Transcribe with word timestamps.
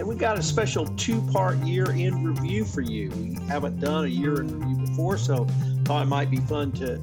And 0.00 0.08
we 0.08 0.14
got 0.14 0.38
a 0.38 0.42
special 0.42 0.86
two 0.96 1.20
part 1.30 1.58
year 1.58 1.90
in 1.90 2.24
review 2.24 2.64
for 2.64 2.80
you. 2.80 3.10
We 3.10 3.36
haven't 3.48 3.80
done 3.80 4.06
a 4.06 4.08
year 4.08 4.40
in 4.40 4.58
review 4.58 4.86
before, 4.86 5.18
so 5.18 5.46
thought 5.84 6.04
it 6.04 6.08
might 6.08 6.30
be 6.30 6.38
fun 6.38 6.72
to 6.72 6.96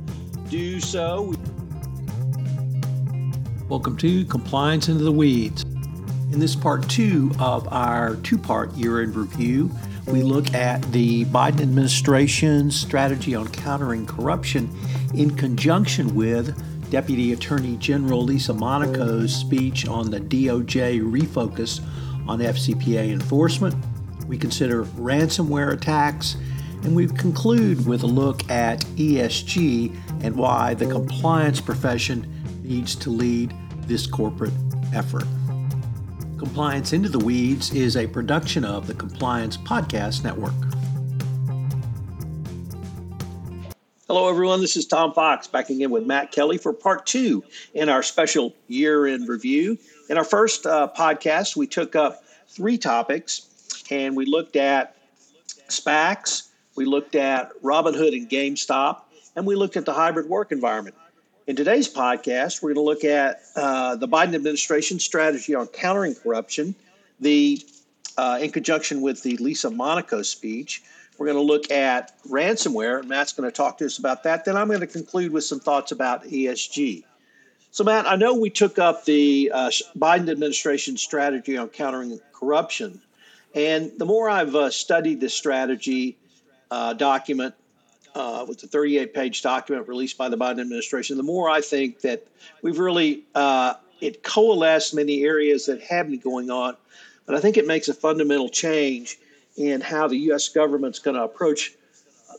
do 0.49 0.79
so. 0.79 1.35
Welcome 3.69 3.97
to 3.97 4.25
Compliance 4.25 4.89
Into 4.89 5.03
the 5.03 5.11
Weeds. 5.11 5.61
In 6.31 6.39
this 6.39 6.55
part 6.55 6.89
two 6.89 7.31
of 7.37 7.71
our 7.71 8.15
two 8.15 8.35
part 8.35 8.73
year 8.73 9.03
in 9.03 9.13
review, 9.13 9.69
we 10.07 10.23
look 10.23 10.55
at 10.55 10.81
the 10.91 11.25
Biden 11.25 11.61
administration's 11.61 12.75
strategy 12.75 13.35
on 13.35 13.47
countering 13.49 14.07
corruption 14.07 14.75
in 15.13 15.35
conjunction 15.35 16.15
with 16.15 16.59
Deputy 16.89 17.33
Attorney 17.33 17.77
General 17.77 18.23
Lisa 18.23 18.53
Monaco's 18.53 19.35
speech 19.35 19.87
on 19.87 20.09
the 20.09 20.19
DOJ 20.19 20.99
refocus 21.01 21.79
on 22.27 22.39
FCPA 22.39 23.11
enforcement. 23.11 23.75
We 24.27 24.37
consider 24.37 24.83
ransomware 24.83 25.73
attacks, 25.73 26.35
and 26.83 26.95
we 26.95 27.07
conclude 27.07 27.85
with 27.85 28.03
a 28.03 28.07
look 28.07 28.49
at 28.49 28.81
ESG 28.97 29.95
and 30.23 30.35
why 30.35 30.73
the 30.73 30.85
compliance 30.85 31.61
profession 31.61 32.31
needs 32.63 32.95
to 32.95 33.09
lead 33.09 33.53
this 33.81 34.05
corporate 34.05 34.53
effort. 34.93 35.23
Compliance 36.37 36.93
Into 36.93 37.09
the 37.09 37.19
Weeds 37.19 37.73
is 37.73 37.97
a 37.97 38.05
production 38.05 38.63
of 38.63 38.85
the 38.85 38.93
Compliance 38.93 39.57
Podcast 39.57 40.23
Network. 40.23 40.53
Hello, 44.07 44.29
everyone. 44.29 44.61
This 44.61 44.77
is 44.77 44.85
Tom 44.85 45.13
Fox 45.13 45.47
back 45.47 45.69
again 45.69 45.89
with 45.89 46.05
Matt 46.05 46.31
Kelly 46.31 46.57
for 46.57 46.71
part 46.71 47.05
two 47.05 47.43
in 47.73 47.89
our 47.89 48.01
special 48.01 48.53
year 48.67 49.07
in 49.07 49.25
review. 49.25 49.77
In 50.09 50.17
our 50.17 50.23
first 50.23 50.65
uh, 50.65 50.89
podcast, 50.95 51.57
we 51.57 51.67
took 51.67 51.95
up 51.95 52.23
three 52.47 52.77
topics 52.77 53.83
and 53.91 54.15
we 54.15 54.25
looked 54.25 54.55
at 54.55 54.95
SPACs, 55.67 56.47
we 56.77 56.85
looked 56.85 57.15
at 57.15 57.51
Robinhood 57.61 58.13
and 58.13 58.29
GameStop, 58.29 59.01
and 59.35 59.45
we 59.45 59.55
looked 59.55 59.75
at 59.75 59.85
the 59.85 59.93
hybrid 59.93 60.29
work 60.29 60.53
environment. 60.53 60.95
In 61.45 61.57
today's 61.57 61.93
podcast, 61.93 62.61
we're 62.61 62.73
going 62.73 62.85
to 62.85 62.89
look 62.89 63.03
at 63.03 63.41
uh, 63.55 63.95
the 63.97 64.07
Biden 64.07 64.33
administration 64.33 64.99
strategy 64.99 65.55
on 65.55 65.67
countering 65.67 66.15
corruption, 66.15 66.75
the 67.19 67.61
uh, 68.17 68.39
in 68.41 68.51
conjunction 68.51 69.01
with 69.01 69.23
the 69.23 69.35
Lisa 69.37 69.69
Monaco 69.69 70.21
speech. 70.21 70.83
We're 71.17 71.25
going 71.25 71.37
to 71.37 71.43
look 71.43 71.69
at 71.69 72.13
ransomware, 72.23 73.03
Matt's 73.03 73.33
going 73.33 73.49
to 73.49 73.55
talk 73.55 73.77
to 73.79 73.85
us 73.85 73.97
about 73.97 74.23
that. 74.23 74.45
Then 74.45 74.55
I'm 74.55 74.67
going 74.67 74.79
to 74.79 74.87
conclude 74.87 75.31
with 75.31 75.43
some 75.43 75.59
thoughts 75.59 75.91
about 75.91 76.23
ESG. 76.23 77.03
So, 77.71 77.83
Matt, 77.83 78.07
I 78.07 78.15
know 78.15 78.33
we 78.33 78.49
took 78.49 78.79
up 78.79 79.05
the 79.05 79.51
uh, 79.53 79.69
Biden 79.97 80.29
administration 80.29 80.97
strategy 80.97 81.57
on 81.57 81.69
countering 81.69 82.19
corruption, 82.33 83.01
and 83.53 83.91
the 83.97 84.05
more 84.05 84.29
I've 84.29 84.55
uh, 84.55 84.69
studied 84.69 85.19
this 85.19 85.33
strategy 85.33 86.17
uh, 86.71 86.93
document, 86.93 87.53
uh, 88.17 88.45
with 88.47 88.59
the 88.59 88.67
38 88.67 89.13
page 89.13 89.41
document 89.43 89.87
released 89.87 90.17
by 90.17 90.27
the 90.27 90.37
Biden 90.37 90.59
administration, 90.59 91.17
the 91.17 91.23
more 91.23 91.49
I 91.49 91.61
think 91.61 92.01
that 92.01 92.25
we've 92.63 92.79
really 92.79 93.23
uh, 93.35 93.75
it 94.01 94.23
coalesced 94.23 94.95
many 94.95 95.23
areas 95.23 95.67
that 95.67 95.81
have 95.83 96.09
been 96.09 96.19
going 96.19 96.49
on, 96.49 96.75
but 97.25 97.35
I 97.35 97.39
think 97.39 97.57
it 97.57 97.67
makes 97.67 97.87
a 97.89 97.93
fundamental 97.93 98.49
change 98.49 99.19
in 99.55 99.81
how 99.81 100.07
the 100.07 100.17
U.S. 100.17 100.49
government's 100.49 100.99
going 100.99 101.15
to 101.15 101.23
approach 101.23 101.73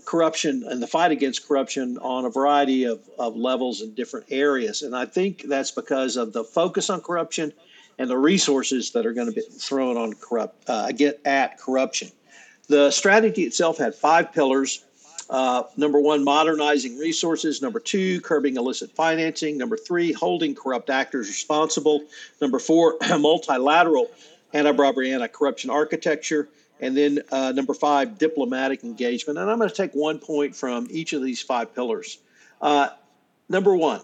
corruption 0.08 0.64
and 0.66 0.82
the 0.82 0.86
fight 0.86 1.12
against 1.12 1.46
corruption 1.46 1.98
on 1.98 2.24
a 2.24 2.30
variety 2.30 2.84
of, 2.84 2.98
of 3.18 3.36
levels 3.36 3.82
in 3.82 3.92
different 3.92 4.24
areas. 4.30 4.80
And 4.80 4.96
I 4.96 5.04
think 5.04 5.42
that's 5.42 5.70
because 5.70 6.16
of 6.16 6.32
the 6.32 6.42
focus 6.42 6.88
on 6.88 7.02
corruption 7.02 7.52
and 7.98 8.08
the 8.08 8.16
resources 8.16 8.92
that 8.92 9.04
are 9.04 9.12
going 9.12 9.26
to 9.26 9.34
be 9.34 9.42
thrown 9.42 9.98
on 9.98 10.14
corrupt 10.14 10.64
uh, 10.66 10.92
get 10.92 11.20
at 11.26 11.58
corruption. 11.58 12.08
The 12.68 12.90
strategy 12.90 13.42
itself 13.42 13.76
had 13.76 13.94
five 13.94 14.32
pillars 14.32 14.82
uh, 15.28 15.64
number 15.76 16.00
one, 16.00 16.24
modernizing 16.24 16.96
resources. 16.96 17.60
Number 17.60 17.78
two, 17.78 18.18
curbing 18.22 18.56
illicit 18.56 18.90
financing. 18.92 19.58
Number 19.58 19.76
three, 19.76 20.10
holding 20.12 20.54
corrupt 20.54 20.88
actors 20.88 21.28
responsible. 21.28 22.02
Number 22.40 22.58
four, 22.58 22.96
multilateral 23.18 24.10
anti 24.54 24.72
bribery, 24.72 25.12
anti 25.12 25.26
corruption 25.26 25.68
architecture. 25.68 26.48
And 26.80 26.96
then 26.96 27.20
uh, 27.30 27.52
number 27.52 27.74
five, 27.74 28.18
diplomatic 28.18 28.84
engagement. 28.84 29.38
And 29.38 29.50
I'm 29.50 29.58
going 29.58 29.68
to 29.68 29.74
take 29.74 29.92
one 29.92 30.18
point 30.18 30.54
from 30.54 30.86
each 30.90 31.12
of 31.12 31.22
these 31.22 31.42
five 31.42 31.74
pillars. 31.74 32.18
Uh, 32.60 32.88
number 33.48 33.74
one, 33.76 34.02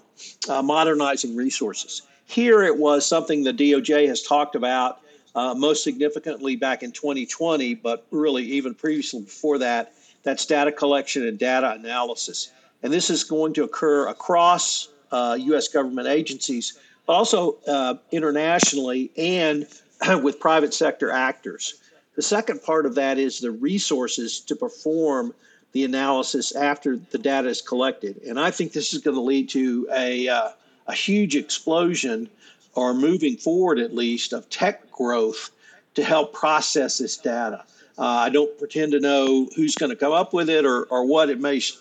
uh, 0.49 0.63
modernizing 0.63 1.37
resources. 1.37 2.03
Here 2.27 2.63
it 2.63 2.77
was 2.77 3.07
something 3.07 3.45
the 3.45 3.53
DOJ 3.53 4.09
has 4.09 4.23
talked 4.23 4.57
about 4.57 5.01
uh, 5.35 5.55
most 5.55 5.85
significantly 5.85 6.57
back 6.57 6.83
in 6.83 6.93
2020, 6.93 7.75
but 7.75 8.07
really 8.11 8.45
even 8.45 8.75
previously 8.75 9.23
before 9.23 9.59
that 9.59 9.93
that's 10.25 10.47
data 10.47 10.73
collection 10.73 11.27
and 11.29 11.39
data 11.39 11.73
analysis. 11.73 12.51
And 12.83 12.93
this 12.93 13.09
is 13.11 13.23
going 13.23 13.53
to 13.55 13.63
occur 13.63 14.09
across 14.09 14.89
uh, 15.13 15.37
U.S. 15.39 15.69
government 15.69 16.09
agencies, 16.09 16.79
but 17.07 17.13
also 17.13 17.59
uh, 17.69 17.95
internationally 18.11 19.11
and 19.17 19.67
with 20.23 20.41
private 20.41 20.75
sector 20.75 21.11
actors. 21.11 21.75
The 22.17 22.23
second 22.23 22.63
part 22.63 22.87
of 22.87 22.95
that 22.95 23.19
is 23.19 23.41
the 23.41 23.51
resources 23.51 24.41
to 24.41 24.55
perform 24.55 25.35
the 25.73 25.85
analysis 25.85 26.55
after 26.55 26.97
the 26.97 27.19
data 27.19 27.49
is 27.49 27.61
collected. 27.61 28.23
And 28.23 28.39
I 28.39 28.51
think 28.53 28.73
this 28.73 28.95
is 28.95 29.01
going 29.01 29.17
to 29.17 29.21
lead 29.21 29.49
to 29.51 29.89
a, 29.93 30.29
uh, 30.29 30.51
a 30.87 30.95
huge 30.95 31.35
explosion, 31.35 32.31
or 32.75 32.95
moving 32.95 33.37
forward 33.37 33.79
at 33.79 33.95
least, 33.95 34.33
of 34.33 34.49
tech 34.51 34.91
growth 34.93 35.51
to 35.95 36.05
help 36.05 36.33
process 36.33 36.99
this 36.99 37.17
data. 37.17 37.65
Uh, 37.99 38.03
I 38.03 38.29
don't 38.29 38.57
pretend 38.59 38.93
to 38.93 39.01
know 39.01 39.49
who's 39.55 39.75
going 39.77 39.91
to 39.91 39.97
come 39.97 40.13
up 40.13 40.33
with 40.33 40.49
it 40.51 40.65
or, 40.65 40.85
or 40.85 41.05
what 41.05 41.31
it 41.31 41.41
may 41.41 41.61
sh- 41.61 41.77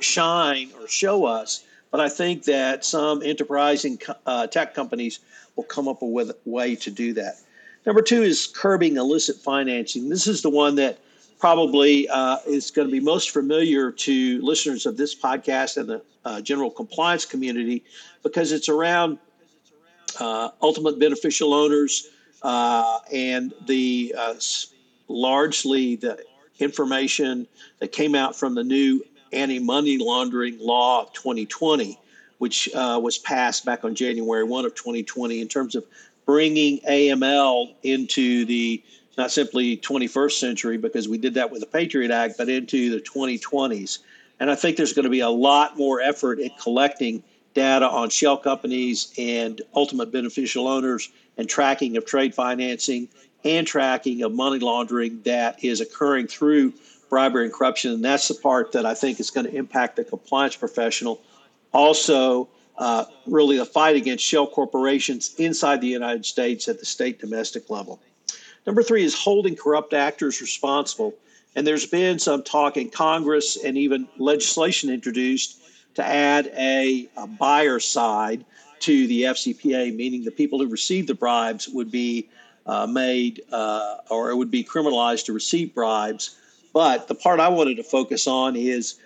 shine 0.00 0.70
or 0.78 0.88
show 0.88 1.24
us, 1.26 1.64
but 1.90 2.00
I 2.00 2.08
think 2.08 2.44
that 2.44 2.84
some 2.84 3.22
enterprising 3.22 4.00
uh, 4.26 4.46
tech 4.46 4.74
companies 4.74 5.20
will 5.56 5.64
come 5.64 5.88
up 5.88 5.98
with 6.00 6.30
a 6.30 6.36
way 6.44 6.76
to 6.76 6.90
do 6.90 7.12
that. 7.14 7.36
Number 7.86 8.02
two 8.02 8.22
is 8.22 8.46
curbing 8.46 8.96
illicit 8.96 9.36
financing. 9.36 10.08
This 10.08 10.26
is 10.26 10.42
the 10.42 10.50
one 10.50 10.74
that 10.76 10.98
probably 11.38 12.08
uh, 12.08 12.38
is 12.46 12.70
going 12.70 12.86
to 12.86 12.92
be 12.92 13.00
most 13.00 13.30
familiar 13.30 13.90
to 13.90 14.42
listeners 14.42 14.84
of 14.84 14.96
this 14.96 15.14
podcast 15.14 15.78
and 15.78 15.88
the 15.88 16.02
uh, 16.24 16.40
general 16.40 16.70
compliance 16.70 17.24
community 17.24 17.82
because 18.22 18.52
it's 18.52 18.68
around 18.68 19.18
uh, 20.18 20.50
ultimate 20.60 20.98
beneficial 20.98 21.54
owners 21.54 22.08
uh, 22.42 22.98
and 23.12 23.54
the 23.66 24.14
largely 25.08 25.96
the 25.96 26.22
information 26.60 27.46
that 27.78 27.92
came 27.92 28.14
out 28.14 28.36
from 28.36 28.54
the 28.54 28.62
new 28.64 29.02
anti 29.32 29.58
money 29.58 29.98
laundering 29.98 30.58
law 30.60 31.02
of 31.02 31.12
2020, 31.12 31.98
which 32.38 32.68
uh, 32.74 32.98
was 33.02 33.18
passed 33.18 33.64
back 33.64 33.84
on 33.84 33.94
January 33.94 34.44
1 34.44 34.64
of 34.64 34.74
2020, 34.74 35.40
in 35.40 35.48
terms 35.48 35.74
of 35.74 35.84
bringing 36.30 36.78
AML 36.88 37.74
into 37.82 38.44
the 38.44 38.80
not 39.18 39.32
simply 39.32 39.76
21st 39.78 40.38
century, 40.38 40.78
because 40.78 41.08
we 41.08 41.18
did 41.18 41.34
that 41.34 41.50
with 41.50 41.58
the 41.58 41.66
Patriot 41.66 42.12
Act, 42.12 42.38
but 42.38 42.48
into 42.48 42.88
the 42.88 43.00
2020s. 43.00 43.98
And 44.38 44.48
I 44.48 44.54
think 44.54 44.76
there's 44.76 44.92
going 44.92 45.06
to 45.06 45.10
be 45.10 45.20
a 45.20 45.28
lot 45.28 45.76
more 45.76 46.00
effort 46.00 46.38
in 46.38 46.50
collecting 46.50 47.24
data 47.52 47.84
on 47.90 48.10
shell 48.10 48.36
companies 48.36 49.12
and 49.18 49.60
ultimate 49.74 50.12
beneficial 50.12 50.68
owners 50.68 51.08
and 51.36 51.48
tracking 51.48 51.96
of 51.96 52.06
trade 52.06 52.32
financing 52.32 53.08
and 53.44 53.66
tracking 53.66 54.22
of 54.22 54.30
money 54.30 54.60
laundering 54.60 55.22
that 55.22 55.64
is 55.64 55.80
occurring 55.80 56.28
through 56.28 56.72
bribery 57.08 57.46
and 57.46 57.52
corruption. 57.52 57.90
And 57.90 58.04
that's 58.04 58.28
the 58.28 58.34
part 58.34 58.70
that 58.70 58.86
I 58.86 58.94
think 58.94 59.18
is 59.18 59.32
going 59.32 59.46
to 59.46 59.52
impact 59.52 59.96
the 59.96 60.04
compliance 60.04 60.54
professional. 60.54 61.20
Also, 61.72 62.48
uh, 62.80 63.04
really 63.26 63.58
a 63.58 63.64
fight 63.64 63.94
against 63.94 64.24
shell 64.24 64.46
corporations 64.46 65.34
inside 65.36 65.82
the 65.82 65.86
United 65.86 66.24
States 66.24 66.66
at 66.66 66.80
the 66.80 66.86
state 66.86 67.20
domestic 67.20 67.68
level. 67.68 68.00
Number 68.66 68.82
three 68.82 69.04
is 69.04 69.14
holding 69.14 69.54
corrupt 69.54 69.92
actors 69.92 70.40
responsible. 70.40 71.14
And 71.54 71.66
there's 71.66 71.86
been 71.86 72.18
some 72.18 72.42
talk 72.42 72.76
in 72.76 72.88
Congress 72.88 73.62
and 73.62 73.76
even 73.76 74.08
legislation 74.18 74.88
introduced 74.88 75.60
to 75.94 76.04
add 76.04 76.50
a, 76.56 77.08
a 77.16 77.26
buyer 77.26 77.80
side 77.80 78.44
to 78.80 79.06
the 79.08 79.24
FCPA, 79.24 79.94
meaning 79.94 80.24
the 80.24 80.30
people 80.30 80.58
who 80.58 80.66
received 80.66 81.08
the 81.08 81.14
bribes 81.14 81.68
would 81.68 81.90
be 81.90 82.28
uh, 82.64 82.86
made 82.86 83.42
uh, 83.52 83.96
or 84.08 84.30
it 84.30 84.36
would 84.36 84.50
be 84.50 84.64
criminalized 84.64 85.26
to 85.26 85.34
receive 85.34 85.74
bribes. 85.74 86.36
But 86.72 87.08
the 87.08 87.14
part 87.14 87.40
I 87.40 87.48
wanted 87.48 87.76
to 87.76 87.82
focus 87.82 88.26
on 88.26 88.56
is 88.56 88.98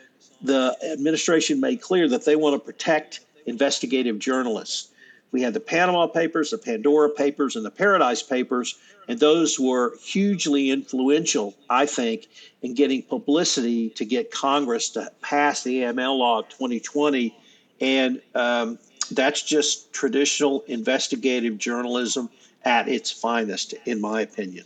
the 0.43 0.77
administration 0.93 1.59
made 1.59 1.81
clear 1.81 2.09
that 2.09 2.25
they 2.25 2.37
want 2.37 2.55
to 2.55 2.65
protect 2.65 3.21
investigative 3.47 4.19
journalists. 4.19 4.89
We 5.33 5.43
had 5.43 5.53
the 5.53 5.61
Panama 5.61 6.07
Papers, 6.07 6.51
the 6.51 6.59
Pandora 6.59 7.11
Papers, 7.11 7.57
and 7.57 7.65
the 7.65 7.71
Paradise 7.71 8.23
Papers, 8.23 8.77
and 9.09 9.19
those 9.19 9.59
were 9.59 9.97
hugely 10.03 10.71
influential, 10.71 11.55
I 11.69 11.87
think, 11.87 12.29
in 12.63 12.75
getting 12.75 13.03
publicity 13.03 13.91
to 13.91 14.05
get 14.05 14.31
Congress 14.31 14.91
to 14.91 15.11
pass 15.23 15.65
the 15.65 15.81
AML 15.81 16.19
law 16.19 16.39
of 16.39 16.49
2020. 16.51 17.37
And 17.81 18.23
um, 18.37 18.79
that's 19.11 19.43
just 19.43 19.93
traditional 19.93 20.63
investigative 20.69 21.59
journalism 21.59 22.31
at 22.65 22.89
its 22.89 23.11
finest, 23.11 23.75
in 23.87 24.01
my 24.01 24.21
opinion. 24.23 24.65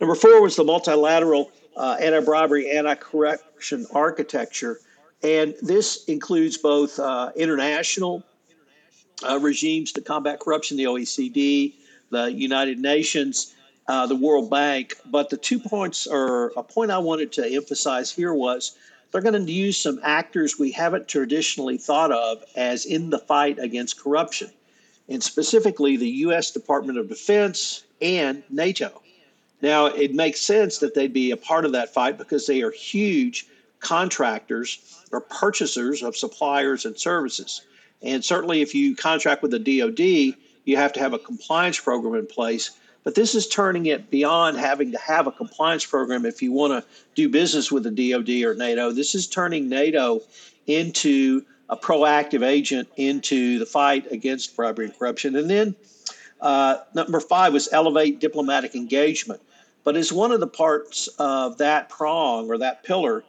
Number 0.00 0.14
four 0.14 0.42
was 0.42 0.56
the 0.56 0.64
multilateral 0.64 1.50
uh, 1.76 1.96
anti 2.00 2.20
bribery, 2.20 2.70
anti 2.70 2.94
corruption 2.96 3.86
architecture. 3.92 4.80
And 5.24 5.54
this 5.62 6.04
includes 6.04 6.58
both 6.58 6.98
uh, 6.98 7.32
international 7.34 8.22
uh, 9.26 9.40
regimes 9.40 9.90
to 9.92 10.02
combat 10.02 10.38
corruption, 10.38 10.76
the 10.76 10.84
OECD, 10.84 11.72
the 12.10 12.30
United 12.30 12.78
Nations, 12.78 13.54
uh, 13.88 14.06
the 14.06 14.16
World 14.16 14.50
Bank. 14.50 14.94
But 15.06 15.30
the 15.30 15.38
two 15.38 15.58
points, 15.58 16.06
or 16.06 16.52
a 16.58 16.62
point 16.62 16.90
I 16.90 16.98
wanted 16.98 17.32
to 17.32 17.46
emphasize 17.46 18.12
here 18.12 18.34
was 18.34 18.76
they're 19.10 19.22
going 19.22 19.46
to 19.46 19.50
use 19.50 19.78
some 19.78 19.98
actors 20.02 20.58
we 20.58 20.72
haven't 20.72 21.08
traditionally 21.08 21.78
thought 21.78 22.12
of 22.12 22.44
as 22.54 22.84
in 22.84 23.08
the 23.08 23.18
fight 23.18 23.58
against 23.58 23.98
corruption, 23.98 24.50
and 25.08 25.22
specifically 25.22 25.96
the 25.96 26.08
U.S. 26.08 26.50
Department 26.50 26.98
of 26.98 27.08
Defense 27.08 27.84
and 28.02 28.42
NATO. 28.50 29.00
Now, 29.62 29.86
it 29.86 30.14
makes 30.14 30.42
sense 30.42 30.78
that 30.78 30.94
they'd 30.94 31.14
be 31.14 31.30
a 31.30 31.36
part 31.38 31.64
of 31.64 31.72
that 31.72 31.94
fight 31.94 32.18
because 32.18 32.46
they 32.46 32.60
are 32.60 32.70
huge 32.70 33.46
contractors 33.84 35.04
or 35.12 35.20
purchasers 35.20 36.02
of 36.02 36.16
suppliers 36.16 36.84
and 36.84 36.98
services. 36.98 37.62
And 38.02 38.24
certainly, 38.24 38.62
if 38.62 38.74
you 38.74 38.96
contract 38.96 39.42
with 39.42 39.52
the 39.52 39.58
DoD, 39.58 40.36
you 40.64 40.76
have 40.76 40.92
to 40.94 41.00
have 41.00 41.12
a 41.12 41.18
compliance 41.18 41.78
program 41.78 42.14
in 42.16 42.26
place. 42.26 42.72
But 43.04 43.14
this 43.14 43.34
is 43.34 43.46
turning 43.46 43.86
it 43.86 44.10
beyond 44.10 44.56
having 44.56 44.92
to 44.92 44.98
have 44.98 45.26
a 45.26 45.32
compliance 45.32 45.84
program 45.84 46.24
if 46.24 46.42
you 46.42 46.52
want 46.52 46.72
to 46.72 46.88
do 47.14 47.28
business 47.28 47.70
with 47.70 47.84
the 47.84 47.90
DoD 47.90 48.30
or 48.44 48.54
NATO. 48.54 48.90
This 48.90 49.14
is 49.14 49.26
turning 49.26 49.68
NATO 49.68 50.22
into 50.66 51.44
a 51.68 51.76
proactive 51.76 52.42
agent 52.42 52.88
into 52.96 53.58
the 53.58 53.66
fight 53.66 54.10
against 54.10 54.56
bribery 54.56 54.86
and 54.86 54.98
corruption. 54.98 55.36
And 55.36 55.48
then 55.48 55.76
uh, 56.40 56.78
number 56.94 57.20
five 57.20 57.52
was 57.52 57.68
elevate 57.72 58.20
diplomatic 58.20 58.74
engagement. 58.74 59.40
But 59.82 59.96
as 59.96 60.12
one 60.12 60.32
of 60.32 60.40
the 60.40 60.46
parts 60.46 61.08
of 61.18 61.58
that 61.58 61.90
prong 61.90 62.50
or 62.50 62.58
that 62.58 62.84
pillar, 62.84 63.22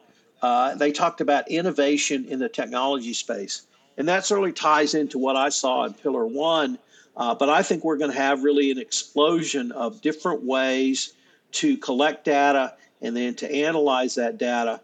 uh, 0.46 0.76
they 0.76 0.92
talked 0.92 1.20
about 1.20 1.50
innovation 1.50 2.24
in 2.26 2.38
the 2.38 2.48
technology 2.48 3.12
space. 3.12 3.62
And 3.98 4.06
that 4.06 4.24
certainly 4.24 4.52
ties 4.52 4.94
into 4.94 5.18
what 5.18 5.34
I 5.34 5.48
saw 5.48 5.84
in 5.86 5.92
Pillar 5.92 6.24
One. 6.24 6.78
Uh, 7.16 7.34
but 7.34 7.48
I 7.48 7.64
think 7.64 7.82
we're 7.82 7.96
going 7.96 8.12
to 8.12 8.16
have 8.16 8.44
really 8.44 8.70
an 8.70 8.78
explosion 8.78 9.72
of 9.72 10.00
different 10.02 10.44
ways 10.44 11.14
to 11.52 11.76
collect 11.78 12.24
data 12.24 12.74
and 13.02 13.16
then 13.16 13.34
to 13.34 13.52
analyze 13.52 14.14
that 14.14 14.38
data. 14.38 14.80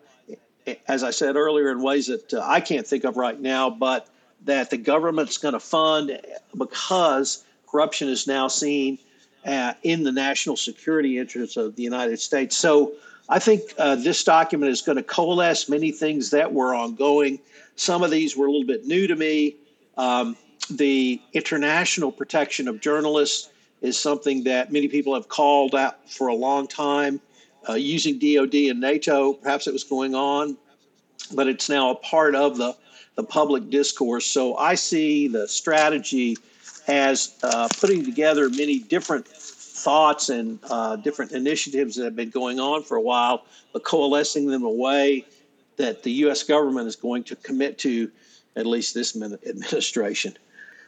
As 0.88 1.04
I 1.04 1.12
said 1.12 1.36
earlier, 1.36 1.70
in 1.70 1.80
ways 1.80 2.08
that 2.08 2.34
uh, 2.34 2.42
I 2.44 2.60
can't 2.60 2.86
think 2.86 3.04
of 3.04 3.16
right 3.16 3.38
now, 3.38 3.70
but 3.70 4.08
that 4.44 4.70
the 4.70 4.78
government's 4.78 5.38
going 5.38 5.54
to 5.54 5.60
fund 5.60 6.18
because 6.58 7.44
corruption 7.70 8.08
is 8.08 8.26
now 8.26 8.48
seen 8.48 8.98
uh, 9.46 9.74
in 9.84 10.02
the 10.02 10.12
national 10.12 10.56
security 10.56 11.18
interests 11.18 11.56
of 11.56 11.76
the 11.76 11.84
United 11.84 12.18
States. 12.18 12.56
So 12.56 12.94
I 13.28 13.38
think 13.38 13.62
uh, 13.78 13.96
this 13.96 14.24
document 14.24 14.72
is 14.72 14.82
going 14.82 14.96
to 14.96 15.02
coalesce 15.02 15.68
many 15.68 15.92
things 15.92 16.30
that 16.30 16.52
were 16.52 16.74
ongoing. 16.74 17.38
Some 17.76 18.02
of 18.02 18.10
these 18.10 18.36
were 18.36 18.46
a 18.46 18.50
little 18.50 18.66
bit 18.66 18.86
new 18.86 19.06
to 19.06 19.16
me. 19.16 19.56
Um, 19.96 20.36
the 20.70 21.20
international 21.32 22.12
protection 22.12 22.68
of 22.68 22.80
journalists 22.80 23.50
is 23.80 23.98
something 23.98 24.44
that 24.44 24.72
many 24.72 24.88
people 24.88 25.14
have 25.14 25.28
called 25.28 25.74
out 25.74 26.08
for 26.10 26.28
a 26.28 26.34
long 26.34 26.66
time. 26.66 27.20
Uh, 27.68 27.74
using 27.74 28.18
DoD 28.18 28.54
and 28.54 28.80
NATO, 28.80 29.34
perhaps 29.34 29.68
it 29.68 29.72
was 29.72 29.84
going 29.84 30.16
on, 30.16 30.56
but 31.32 31.46
it's 31.46 31.68
now 31.68 31.90
a 31.90 31.94
part 31.94 32.34
of 32.34 32.56
the, 32.56 32.76
the 33.14 33.22
public 33.22 33.70
discourse. 33.70 34.26
So 34.26 34.56
I 34.56 34.74
see 34.74 35.28
the 35.28 35.46
strategy 35.46 36.36
as 36.88 37.36
uh, 37.44 37.68
putting 37.78 38.04
together 38.04 38.50
many 38.50 38.80
different 38.80 39.28
thoughts 39.82 40.28
and 40.28 40.58
uh, 40.70 40.96
different 40.96 41.32
initiatives 41.32 41.96
that 41.96 42.04
have 42.04 42.16
been 42.16 42.30
going 42.30 42.60
on 42.60 42.82
for 42.82 42.96
a 42.96 43.00
while, 43.00 43.44
but 43.72 43.82
coalescing 43.84 44.46
them 44.46 44.62
a 44.62 44.70
way 44.70 45.24
that 45.76 46.02
the 46.02 46.12
U.S. 46.24 46.42
government 46.42 46.86
is 46.86 46.96
going 46.96 47.24
to 47.24 47.36
commit 47.36 47.78
to, 47.78 48.10
at 48.56 48.66
least 48.66 48.94
this 48.94 49.16
administration. 49.16 50.36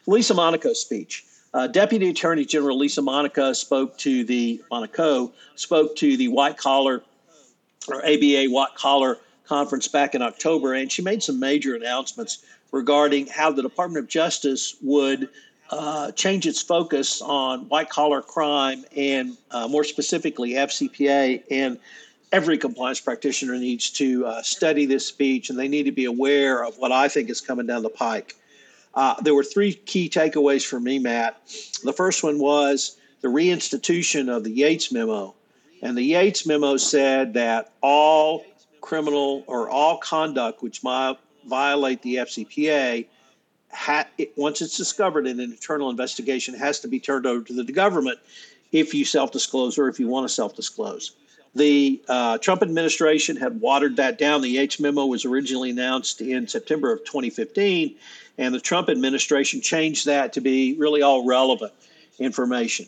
Lisa 0.06 0.35
Monaco's 0.35 0.81
speech. 0.81 1.25
Uh, 1.55 1.67
Deputy 1.67 2.11
Attorney 2.11 2.44
General 2.44 2.76
Lisa 2.76 3.00
Monaco 3.00 3.52
spoke 3.52 3.96
to 3.99 4.25
the 4.25 4.62
Monaco 4.70 5.32
spoke 5.55 5.94
to 5.96 6.17
the 6.17 6.29
white 6.29 6.56
collar 6.56 7.02
or 7.88 8.05
ABA 8.05 8.46
white 8.46 8.75
collar 8.75 9.19
conference 9.46 9.87
back 9.88 10.14
in 10.14 10.23
October, 10.23 10.75
and 10.75 10.91
she 10.91 11.02
made 11.02 11.23
some 11.23 11.38
major 11.38 11.75
announcements 11.76 12.44
regarding 12.73 13.26
how 13.29 13.52
the 13.52 13.62
Department 13.62 14.05
of 14.05 14.08
Justice 14.08 14.76
would 14.82 15.29
uh, 15.70 16.12
change 16.12 16.46
its 16.46 16.61
focus 16.61 17.22
on 17.22 17.61
white 17.69 17.88
collar 17.88 18.22
crime 18.22 18.84
and 18.96 19.37
uh, 19.50 19.66
more 19.69 19.84
specifically 19.84 20.50
FCPA. 20.52 21.43
And 21.50 21.78
every 22.32 22.58
compliance 22.58 23.00
practitioner 23.00 23.56
needs 23.56 23.90
to 23.90 24.26
uh, 24.26 24.43
study 24.43 24.87
this 24.87 25.06
speech 25.06 25.50
and 25.50 25.58
they 25.58 25.69
need 25.69 25.84
to 25.84 25.93
be 25.93 26.05
aware 26.05 26.64
of 26.64 26.76
what 26.78 26.93
I 26.93 27.08
think 27.08 27.31
is 27.31 27.40
coming 27.40 27.66
down 27.66 27.82
the 27.82 27.90
pike. 27.90 28.34
Uh, 28.94 29.14
there 29.22 29.34
were 29.34 29.44
three 29.44 29.75
key 29.75 30.08
takeaways 30.08 30.64
for 30.64 30.78
me, 30.78 30.99
Matt. 30.99 31.40
The 31.82 31.93
first 31.93 32.22
one 32.22 32.38
was 32.38 32.96
the 33.22 33.28
reinstitution 33.28 34.34
of 34.34 34.44
the 34.44 34.50
Yates 34.50 34.93
memo. 34.93 35.34
And 35.82 35.96
the 35.96 36.02
Yates 36.02 36.46
memo 36.46 36.76
said 36.76 37.34
that 37.34 37.72
all 37.81 38.44
criminal 38.81 39.44
or 39.46 39.69
all 39.69 39.99
conduct 39.99 40.62
which 40.62 40.82
might 40.82 41.17
violate 41.46 42.02
the 42.02 42.17
FCPA 42.17 43.06
ha- 43.74 44.06
it, 44.18 44.32
once 44.36 44.62
it's 44.62 44.76
discovered 44.76 45.26
in 45.26 45.40
an 45.40 45.50
internal 45.50 45.90
investigation, 45.90 46.54
has 46.54 46.80
to 46.80 46.88
be 46.88 47.00
turned 47.00 47.26
over 47.26 47.44
to 47.44 47.52
the 47.52 47.72
government 47.72 48.18
if 48.72 48.94
you 48.94 49.04
self 49.04 49.32
disclose 49.32 49.78
or 49.78 49.88
if 49.88 50.00
you 50.00 50.08
want 50.08 50.26
to 50.26 50.32
self 50.32 50.56
disclose. 50.56 51.12
The 51.54 52.02
uh, 52.08 52.38
Trump 52.38 52.62
administration 52.62 53.36
had 53.36 53.60
watered 53.60 53.96
that 53.96 54.19
down. 54.19 54.40
The 54.40 54.48
Yates 54.48 54.81
memo 54.81 55.06
was 55.06 55.24
originally 55.24 55.70
announced 55.70 56.20
in 56.20 56.48
September 56.48 56.93
of 56.93 57.04
2015, 57.04 57.94
and 58.38 58.54
the 58.54 58.60
Trump 58.60 58.88
administration 58.88 59.60
changed 59.60 60.06
that 60.06 60.32
to 60.32 60.40
be 60.40 60.74
really 60.74 61.02
all 61.02 61.24
relevant 61.24 61.72
information. 62.19 62.86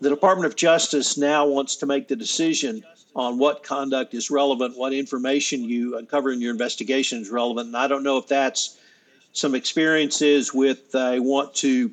The 0.00 0.10
Department 0.10 0.46
of 0.46 0.56
Justice 0.56 1.16
now 1.16 1.46
wants 1.46 1.76
to 1.76 1.86
make 1.86 2.08
the 2.08 2.16
decision 2.16 2.84
on 3.14 3.38
what 3.38 3.62
conduct 3.62 4.14
is 4.14 4.30
relevant, 4.30 4.76
what 4.76 4.92
information 4.92 5.64
you 5.64 5.96
uncover 5.96 6.30
in 6.30 6.40
your 6.40 6.52
investigation 6.52 7.20
is 7.20 7.30
relevant. 7.30 7.68
And 7.68 7.76
I 7.76 7.88
don't 7.88 8.02
know 8.02 8.16
if 8.16 8.28
that's 8.28 8.77
some 9.32 9.54
experiences 9.54 10.52
with 10.52 10.92
they 10.92 11.20
want 11.20 11.54
to, 11.56 11.92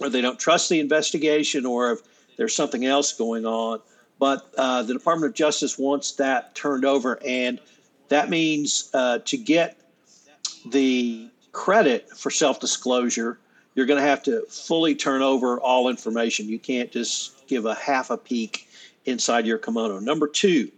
or 0.00 0.08
they 0.08 0.20
don't 0.20 0.38
trust 0.38 0.68
the 0.68 0.80
investigation, 0.80 1.66
or 1.66 1.92
if 1.92 2.00
there's 2.36 2.54
something 2.54 2.84
else 2.84 3.12
going 3.12 3.46
on. 3.46 3.80
But 4.18 4.46
uh, 4.56 4.82
the 4.82 4.92
Department 4.92 5.30
of 5.30 5.34
Justice 5.34 5.78
wants 5.78 6.12
that 6.12 6.54
turned 6.54 6.84
over, 6.84 7.18
and 7.26 7.60
that 8.08 8.30
means 8.30 8.90
uh, 8.94 9.18
to 9.24 9.36
get 9.36 9.78
the 10.66 11.28
credit 11.52 12.08
for 12.10 12.30
self 12.30 12.60
disclosure, 12.60 13.38
you're 13.74 13.86
going 13.86 14.00
to 14.00 14.06
have 14.06 14.22
to 14.24 14.42
fully 14.48 14.94
turn 14.94 15.22
over 15.22 15.58
all 15.60 15.88
information. 15.88 16.48
You 16.48 16.58
can't 16.58 16.90
just 16.90 17.46
give 17.46 17.66
a 17.66 17.74
half 17.74 18.10
a 18.10 18.16
peek 18.16 18.68
inside 19.04 19.46
your 19.46 19.58
kimono. 19.58 19.98
Number 19.98 20.28
two, 20.28 20.70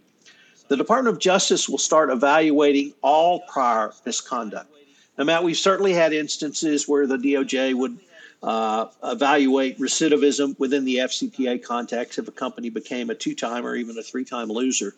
the 0.67 0.77
Department 0.77 1.15
of 1.15 1.21
Justice 1.21 1.69
will 1.69 1.77
start 1.77 2.09
evaluating 2.09 2.93
all 3.01 3.41
prior 3.41 3.93
misconduct. 4.05 4.74
Now, 5.17 5.23
Matt, 5.23 5.43
we've 5.43 5.57
certainly 5.57 5.93
had 5.93 6.13
instances 6.13 6.87
where 6.87 7.07
the 7.07 7.17
DOJ 7.17 7.73
would 7.73 7.97
uh, 8.43 8.87
evaluate 9.03 9.79
recidivism 9.79 10.57
within 10.59 10.85
the 10.85 10.97
FCPA 10.97 11.63
context 11.63 12.19
if 12.19 12.27
a 12.27 12.31
company 12.31 12.69
became 12.69 13.09
a 13.09 13.15
two 13.15 13.33
time 13.33 13.65
or 13.65 13.75
even 13.75 13.97
a 13.97 14.03
three 14.03 14.25
time 14.25 14.49
loser. 14.49 14.93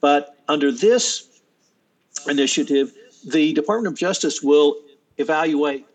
But 0.00 0.36
under 0.48 0.72
this 0.72 1.40
initiative, 2.28 2.92
the 3.26 3.52
Department 3.52 3.94
of 3.94 3.98
Justice 3.98 4.42
will 4.42 4.76
evaluate 5.18 5.86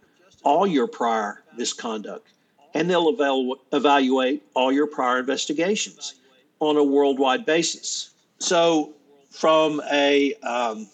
all 0.43 0.65
your 0.65 0.87
prior 0.87 1.43
misconduct 1.57 2.29
and 2.73 2.89
they'll 2.89 3.09
eval- 3.09 3.57
evaluate 3.73 4.43
all 4.53 4.71
your 4.71 4.87
prior 4.87 5.19
investigations 5.19 6.15
on 6.59 6.77
a 6.77 6.83
worldwide 6.83 7.45
basis. 7.45 8.11
So, 8.39 8.93
from 9.31 9.81
a 9.91 10.33
um, 10.35 10.87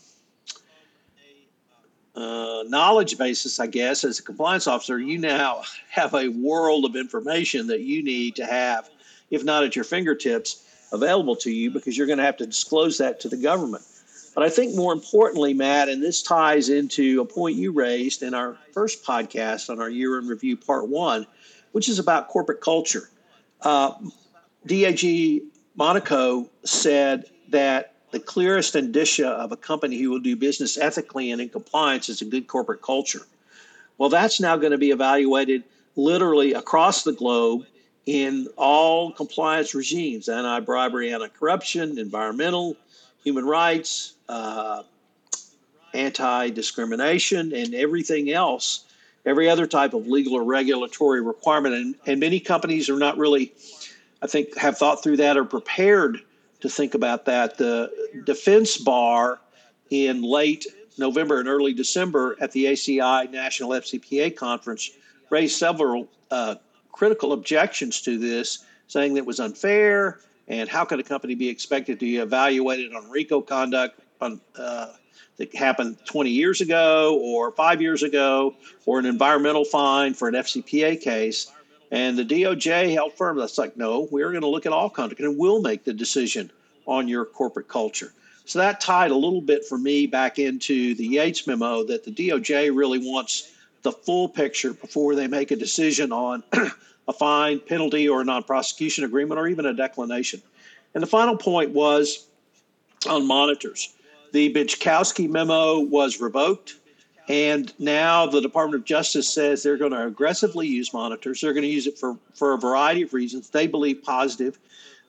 uh, 2.15 2.63
knowledge 2.67 3.17
basis, 3.17 3.59
I 3.59 3.67
guess, 3.67 4.03
as 4.03 4.19
a 4.19 4.23
compliance 4.23 4.67
officer, 4.67 4.99
you 4.99 5.17
now 5.17 5.63
have 5.89 6.13
a 6.13 6.27
world 6.29 6.85
of 6.85 6.95
information 6.95 7.67
that 7.67 7.81
you 7.81 8.03
need 8.03 8.35
to 8.35 8.45
have, 8.45 8.89
if 9.31 9.43
not 9.43 9.63
at 9.63 9.75
your 9.75 9.85
fingertips, 9.85 10.63
available 10.91 11.35
to 11.37 11.51
you 11.51 11.71
because 11.71 11.97
you're 11.97 12.07
going 12.07 12.19
to 12.19 12.25
have 12.25 12.37
to 12.37 12.45
disclose 12.45 12.99
that 12.99 13.19
to 13.21 13.29
the 13.29 13.37
government. 13.37 13.83
But 14.35 14.43
I 14.43 14.49
think 14.49 14.75
more 14.75 14.93
importantly, 14.93 15.53
Matt, 15.53 15.89
and 15.89 16.01
this 16.01 16.23
ties 16.23 16.69
into 16.69 17.21
a 17.21 17.25
point 17.25 17.55
you 17.55 17.71
raised 17.71 18.23
in 18.23 18.33
our 18.33 18.57
first 18.71 19.03
podcast 19.03 19.69
on 19.69 19.79
our 19.79 19.89
year 19.89 20.17
in 20.17 20.27
review, 20.27 20.57
part 20.57 20.87
one, 20.87 21.27
which 21.71 21.89
is 21.89 21.99
about 21.99 22.29
corporate 22.29 22.61
culture. 22.61 23.09
Uh, 23.61 23.93
DAG 24.65 25.41
Monaco 25.75 26.49
said 26.63 27.25
that 27.49 27.92
the 28.13 28.19
clearest 28.19 28.75
indicia 28.75 29.27
of 29.27 29.51
a 29.51 29.57
company 29.57 29.97
who 29.97 30.11
will 30.11 30.19
do 30.19 30.35
business 30.35 30.77
ethically 30.77 31.31
and 31.31 31.41
in 31.41 31.49
compliance 31.49 32.09
is 32.09 32.21
a 32.21 32.25
good 32.25 32.47
corporate 32.47 32.81
culture. 32.81 33.23
Well, 33.97 34.09
that's 34.09 34.39
now 34.39 34.55
going 34.55 34.71
to 34.71 34.77
be 34.77 34.91
evaluated 34.91 35.63
literally 35.95 36.53
across 36.53 37.03
the 37.03 37.11
globe 37.11 37.65
in 38.05 38.47
all 38.55 39.11
compliance 39.11 39.73
regimes 39.73 40.29
anti 40.29 40.59
bribery, 40.59 41.11
anti 41.11 41.27
corruption, 41.27 41.97
environmental, 41.97 42.77
human 43.23 43.45
rights, 43.45 44.13
uh, 44.29 44.83
anti 45.95 46.51
discrimination, 46.51 47.51
and 47.51 47.73
everything 47.73 48.29
else, 48.29 48.85
every 49.25 49.49
other 49.49 49.65
type 49.65 49.95
of 49.95 50.05
legal 50.05 50.35
or 50.35 50.43
regulatory 50.43 51.21
requirement. 51.21 51.73
And, 51.73 51.95
and 52.05 52.19
many 52.19 52.39
companies 52.39 52.91
are 52.91 52.99
not 52.99 53.17
really, 53.17 53.53
I 54.21 54.27
think, 54.27 54.55
have 54.55 54.77
thought 54.77 55.01
through 55.01 55.17
that 55.17 55.35
or 55.35 55.45
prepared 55.45 56.21
to 56.63 56.69
think 56.69 56.95
about 56.95 57.25
that. 57.25 57.57
The 57.57 57.91
defense 58.23 58.77
bar 58.77 59.41
in 59.89 60.21
late 60.21 60.65
November 60.97 61.41
and 61.41 61.49
early 61.49 61.73
December 61.73 62.37
at 62.39 62.53
the 62.53 62.65
ACI 62.67 63.29
National 63.29 63.71
FCPA 63.71 64.33
conference 64.33 64.91
raised 65.29 65.57
several 65.57 66.07
uh, 66.31 66.55
critical 66.93 67.33
objections 67.33 68.01
to 68.03 68.17
this, 68.17 68.63
saying 68.87 69.13
that 69.13 69.19
it 69.19 69.25
was 69.25 69.41
unfair 69.41 70.21
and 70.47 70.69
how 70.69 70.85
could 70.85 71.01
a 71.01 71.03
company 71.03 71.35
be 71.35 71.49
expected 71.49 71.99
to 71.99 72.05
be 72.05 72.17
evaluated 72.17 72.93
on 72.93 73.09
RICO 73.09 73.41
conduct 73.41 73.99
on, 74.21 74.39
uh, 74.57 74.93
that 75.35 75.53
happened 75.53 75.97
20 76.05 76.29
years 76.29 76.61
ago 76.61 77.19
or 77.21 77.51
five 77.51 77.81
years 77.81 78.03
ago 78.03 78.55
or 78.85 78.99
an 78.99 79.05
environmental 79.05 79.65
fine 79.65 80.13
for 80.13 80.29
an 80.29 80.35
FCPA 80.35 81.01
case? 81.01 81.51
And 81.93 82.17
the 82.17 82.25
DOJ 82.25 82.91
held 82.91 83.13
firm. 83.13 83.37
That's 83.37 83.59
like, 83.59 83.77
no, 83.77 84.07
we're 84.09 84.31
going 84.31 84.41
to 84.41 84.47
look 84.47 84.65
at 84.65 84.71
all 84.71 84.89
conduct 84.89 85.21
and 85.21 85.37
we'll 85.37 85.61
make 85.61 85.83
the 85.83 85.93
decision 85.93 86.51
on 86.87 87.07
your 87.07 87.23
corporate 87.23 87.67
culture. 87.67 88.11
So 88.45 88.57
that 88.57 88.81
tied 88.81 89.11
a 89.11 89.15
little 89.15 89.41
bit 89.41 89.63
for 89.63 89.77
me 89.77 90.07
back 90.07 90.39
into 90.39 90.95
the 90.95 91.05
Yates 91.05 91.45
memo 91.45 91.83
that 91.83 92.03
the 92.03 92.09
DOJ 92.09 92.75
really 92.75 92.97
wants 92.97 93.53
the 93.83 93.91
full 93.91 94.27
picture 94.27 94.73
before 94.73 95.13
they 95.13 95.27
make 95.27 95.51
a 95.51 95.55
decision 95.55 96.11
on 96.11 96.41
a 97.07 97.13
fine, 97.13 97.59
penalty, 97.59 98.09
or 98.09 98.21
a 98.21 98.25
non 98.25 98.41
prosecution 98.41 99.03
agreement, 99.03 99.39
or 99.39 99.47
even 99.47 99.67
a 99.67 99.73
declination. 99.73 100.41
And 100.95 101.03
the 101.03 101.07
final 101.07 101.37
point 101.37 101.69
was 101.69 102.25
on 103.07 103.27
monitors. 103.27 103.93
The 104.31 104.51
Benczkowski 104.51 105.29
memo 105.29 105.79
was 105.79 106.19
revoked, 106.19 106.73
and 107.29 107.73
now 107.79 108.25
the 108.25 108.41
Department 108.41 108.81
of 108.81 108.85
Justice 108.85 109.33
says 109.33 109.63
they're 109.63 109.77
going 109.77 109.91
to 109.91 110.05
aggressively 110.05 110.67
use 110.67 110.93
monitors. 110.93 111.39
They're 111.39 111.53
going 111.53 111.63
to 111.63 111.69
use 111.69 111.87
it 111.87 111.97
for, 111.97 112.17
for 112.33 112.53
a 112.53 112.57
variety 112.57 113.03
of 113.03 113.13
reasons. 113.13 113.49
They 113.49 113.67
believe 113.67 114.03
positive. 114.03 114.59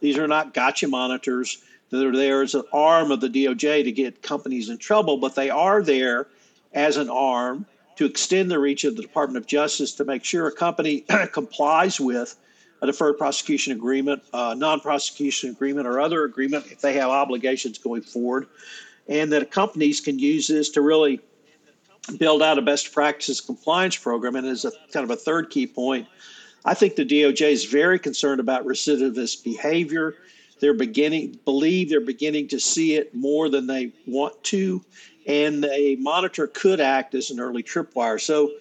These 0.01 0.19
are 0.19 0.29
not 0.29 0.55
gotcha 0.55 0.87
monitors. 0.87 1.63
They're 1.91 2.13
there 2.13 2.43
as 2.43 2.55
an 2.55 2.65
arm 2.73 3.11
of 3.11 3.21
the 3.21 3.29
DOJ 3.29 3.85
to 3.85 3.93
get 3.93 4.23
companies 4.23 4.69
in 4.69 4.79
trouble, 4.79 5.17
but 5.17 5.35
they 5.35 5.51
are 5.51 5.83
there 5.83 6.29
as 6.73 6.97
an 6.97 7.11
arm 7.11 7.67
to 7.97 8.05
extend 8.05 8.51
the 8.51 8.59
reach 8.59 8.85
of 8.85 8.97
the 8.97 9.03
Department 9.03 9.39
of 9.39 9.47
Justice 9.47 9.93
to 9.95 10.05
make 10.05 10.25
sure 10.25 10.47
a 10.47 10.53
company 10.53 11.05
complies 11.33 12.01
with 12.01 12.37
a 12.83 12.87
deferred 12.87 13.17
prosecution 13.17 13.73
agreement, 13.73 14.23
a 14.33 14.55
non 14.55 14.81
prosecution 14.81 15.51
agreement, 15.51 15.87
or 15.87 16.01
other 16.01 16.25
agreement 16.25 16.67
if 16.71 16.81
they 16.81 16.95
have 16.95 17.11
obligations 17.11 17.79
going 17.79 18.03
forward, 18.03 18.47
and 19.09 19.33
that 19.33 19.51
companies 19.51 20.01
can 20.01 20.19
use 20.19 20.49
this 20.49 20.71
to 20.71 20.81
really 20.81 21.21
build 22.19 22.43
out 22.43 22.59
a 22.59 22.63
best 22.63 22.93
practices 22.93 23.41
compliance 23.41 23.97
program. 23.97 24.37
And 24.37 24.47
as 24.47 24.65
a 24.65 24.73
kind 24.93 25.05
of 25.05 25.11
a 25.11 25.17
third 25.17 25.51
key 25.51 25.67
point, 25.67 26.07
I 26.65 26.75
think 26.75 26.97
the 26.97 27.05
DOJ 27.05 27.53
is 27.53 27.65
very 27.65 27.99
concerned 27.99 28.41
about 28.41 28.65
recidivist 28.65 29.45
behavior. 29.45 30.15
They're 30.61 30.75
beginning 30.75 31.39
believe 31.45 31.91
they're 31.91 32.01
beginning 32.01 32.49
to 32.49 32.61
see 32.61 32.95
it 32.95 33.15
more 33.15 33.49
than 33.49 33.67
they 33.67 33.93
want 34.07 34.43
to, 34.45 34.83
and 35.27 35.65
a 35.65 35.97
monitor 35.97 36.47
could 36.47 36.81
act 36.81 37.15
as 37.15 37.31
an 37.31 37.41
early 37.41 37.63
tripwire. 37.63 38.21
So, 38.21 38.53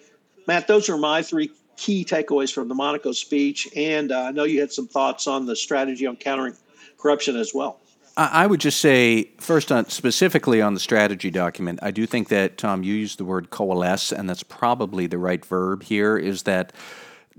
Matt, 0.46 0.66
those 0.66 0.88
are 0.90 0.98
my 0.98 1.22
three 1.22 1.50
key 1.76 2.04
takeaways 2.04 2.52
from 2.52 2.68
the 2.68 2.74
Monaco 2.74 3.12
speech. 3.12 3.68
And 3.76 4.12
uh, 4.12 4.22
I 4.22 4.30
know 4.30 4.44
you 4.44 4.60
had 4.60 4.72
some 4.72 4.86
thoughts 4.86 5.26
on 5.26 5.46
the 5.46 5.56
strategy 5.56 6.06
on 6.06 6.16
countering 6.16 6.54
corruption 6.98 7.36
as 7.36 7.52
well. 7.54 7.80
I 8.16 8.46
would 8.46 8.60
just 8.60 8.78
say, 8.78 9.30
first, 9.38 9.72
on 9.72 9.88
specifically 9.88 10.62
on 10.62 10.74
the 10.74 10.80
strategy 10.80 11.30
document, 11.32 11.80
I 11.82 11.90
do 11.90 12.06
think 12.06 12.28
that 12.28 12.56
Tom, 12.56 12.84
you 12.84 12.94
used 12.94 13.18
the 13.18 13.24
word 13.24 13.50
coalesce, 13.50 14.12
and 14.12 14.28
that's 14.28 14.44
probably 14.44 15.08
the 15.08 15.18
right 15.18 15.44
verb 15.44 15.82
here. 15.82 16.16
Is 16.16 16.44
that, 16.44 16.72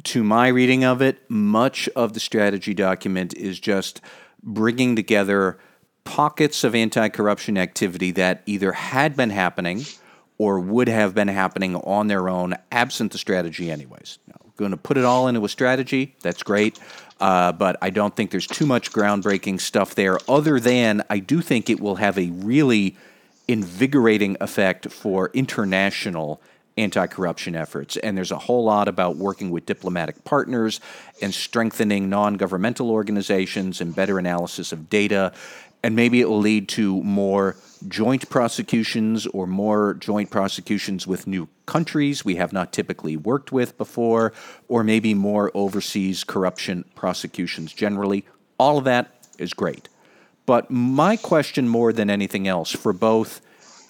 to 0.03 0.21
my 0.21 0.49
reading 0.49 0.83
of 0.83 1.01
it, 1.01 1.19
much 1.29 1.87
of 1.95 2.11
the 2.11 2.19
strategy 2.19 2.73
document 2.73 3.33
is 3.35 3.57
just 3.57 4.01
bringing 4.43 4.97
together 4.97 5.57
pockets 6.03 6.65
of 6.65 6.75
anti 6.75 7.07
corruption 7.07 7.57
activity 7.57 8.11
that 8.11 8.43
either 8.45 8.73
had 8.73 9.15
been 9.15 9.29
happening 9.29 9.85
or 10.37 10.59
would 10.59 10.89
have 10.89 11.15
been 11.15 11.29
happening 11.29 11.77
on 11.77 12.07
their 12.07 12.27
own 12.27 12.53
absent 12.69 13.13
the 13.13 13.17
strategy, 13.17 13.71
anyways. 13.71 14.19
Going 14.57 14.71
to 14.71 14.77
put 14.77 14.97
it 14.97 15.05
all 15.05 15.27
into 15.27 15.43
a 15.45 15.49
strategy, 15.49 16.15
that's 16.21 16.43
great. 16.43 16.79
Uh, 17.19 17.51
but 17.51 17.77
I 17.81 17.89
don't 17.89 18.15
think 18.15 18.31
there's 18.31 18.47
too 18.47 18.65
much 18.65 18.91
groundbreaking 18.91 19.61
stuff 19.61 19.95
there, 19.95 20.17
other 20.27 20.59
than 20.59 21.03
I 21.09 21.19
do 21.19 21.41
think 21.41 21.69
it 21.69 21.79
will 21.79 21.95
have 21.95 22.17
a 22.17 22.29
really 22.31 22.97
invigorating 23.47 24.37
effect 24.41 24.91
for 24.91 25.29
international 25.33 26.41
anti 26.77 27.07
corruption 27.07 27.55
efforts. 27.55 27.97
And 27.97 28.17
there's 28.17 28.31
a 28.31 28.37
whole 28.37 28.63
lot 28.63 28.87
about 28.87 29.15
working 29.15 29.49
with 29.51 29.65
diplomatic 29.65 30.23
partners 30.23 30.81
and 31.21 31.33
strengthening 31.33 32.09
non 32.09 32.35
governmental 32.35 32.91
organizations 32.91 33.81
and 33.81 33.95
better 33.95 34.19
analysis 34.19 34.71
of 34.71 34.89
data 34.89 35.31
and 35.85 35.95
maybe 35.95 36.19
it 36.19 36.27
will 36.27 36.39
lead 36.39 36.67
to 36.67 36.99
more 37.03 37.55
joint 37.87 38.27
prosecutions 38.27 39.27
or 39.27 39.45
more 39.45 39.93
joint 39.93 40.31
prosecutions 40.31 41.05
with 41.05 41.27
new 41.27 41.47
countries 41.67 42.25
we 42.25 42.37
have 42.37 42.51
not 42.51 42.73
typically 42.73 43.15
worked 43.15 43.51
with 43.51 43.77
before, 43.77 44.33
or 44.67 44.83
maybe 44.83 45.13
more 45.13 45.51
overseas 45.53 46.23
corruption 46.23 46.85
prosecutions 46.95 47.71
generally. 47.71 48.25
All 48.57 48.79
of 48.79 48.83
that 48.85 49.11
is 49.37 49.53
great. 49.53 49.87
But 50.47 50.71
my 50.71 51.17
question, 51.17 51.69
more 51.69 51.93
than 51.93 52.09
anything 52.09 52.47
else, 52.47 52.71
for 52.71 52.91
both 52.91 53.41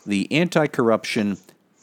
the 0.05 0.29
anti 0.33 0.67
corruption 0.67 1.37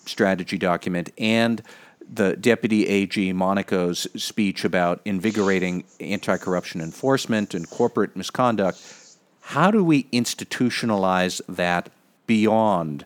strategy 0.05 0.59
document 0.59 1.11
and 1.17 1.63
the 2.07 2.37
Deputy 2.37 2.87
AG 2.87 3.33
Monaco's 3.33 4.07
speech 4.23 4.63
about 4.67 5.01
invigorating 5.07 5.85
anti 6.01 6.37
corruption 6.37 6.83
enforcement 6.83 7.55
and 7.55 7.71
corporate 7.71 8.15
misconduct 8.15 8.79
how 9.43 9.71
do 9.71 9.85
we 9.85 10.05
institutionalize 10.05 11.41
that 11.49 11.91
beyond 12.27 13.05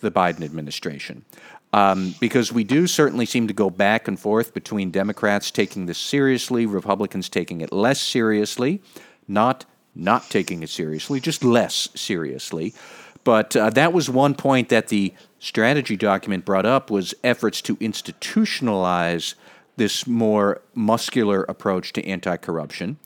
the 0.00 0.10
Biden 0.10 0.42
administration? 0.42 1.24
Um, 1.72 2.14
because 2.20 2.52
we 2.52 2.64
do 2.64 2.86
certainly 2.86 3.26
seem 3.26 3.48
to 3.48 3.54
go 3.54 3.68
back 3.68 4.06
and 4.06 4.18
forth 4.18 4.54
between 4.54 4.90
Democrats 4.90 5.50
taking 5.50 5.86
this 5.86 5.98
seriously, 5.98 6.66
Republicans 6.66 7.28
taking 7.28 7.60
it 7.60 7.72
less 7.72 8.00
seriously, 8.00 8.80
not 9.26 9.64
not 9.96 10.28
taking 10.28 10.62
it 10.62 10.70
seriously, 10.70 11.20
just 11.20 11.44
less 11.44 11.88
seriously. 11.94 12.74
But 13.22 13.56
uh, 13.56 13.70
that 13.70 13.92
was 13.92 14.10
one 14.10 14.34
point 14.34 14.68
that 14.68 14.88
the 14.88 15.14
strategy 15.38 15.96
document 15.96 16.44
brought 16.44 16.66
up 16.66 16.90
was 16.90 17.14
efforts 17.22 17.62
to 17.62 17.76
institutionalize 17.76 19.34
this 19.76 20.06
more 20.06 20.60
muscular 20.74 21.42
approach 21.44 21.92
to 21.94 22.04
anti-corruption. 22.04 22.98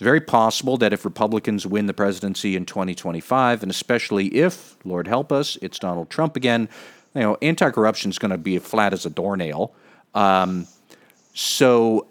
It's 0.00 0.04
very 0.06 0.22
possible 0.22 0.78
that 0.78 0.94
if 0.94 1.04
Republicans 1.04 1.66
win 1.66 1.84
the 1.84 1.92
presidency 1.92 2.56
in 2.56 2.64
2025, 2.64 3.62
and 3.62 3.70
especially 3.70 4.28
if, 4.28 4.74
Lord 4.82 5.06
help 5.06 5.30
us, 5.30 5.58
it's 5.60 5.78
Donald 5.78 6.08
Trump 6.08 6.36
again, 6.36 6.70
you 7.14 7.20
know, 7.20 7.36
anti-corruption 7.42 8.10
is 8.10 8.18
going 8.18 8.30
to 8.30 8.38
be 8.38 8.58
flat 8.60 8.94
as 8.94 9.04
a 9.04 9.10
doornail. 9.10 9.74
Um, 10.14 10.66
so 11.34 12.06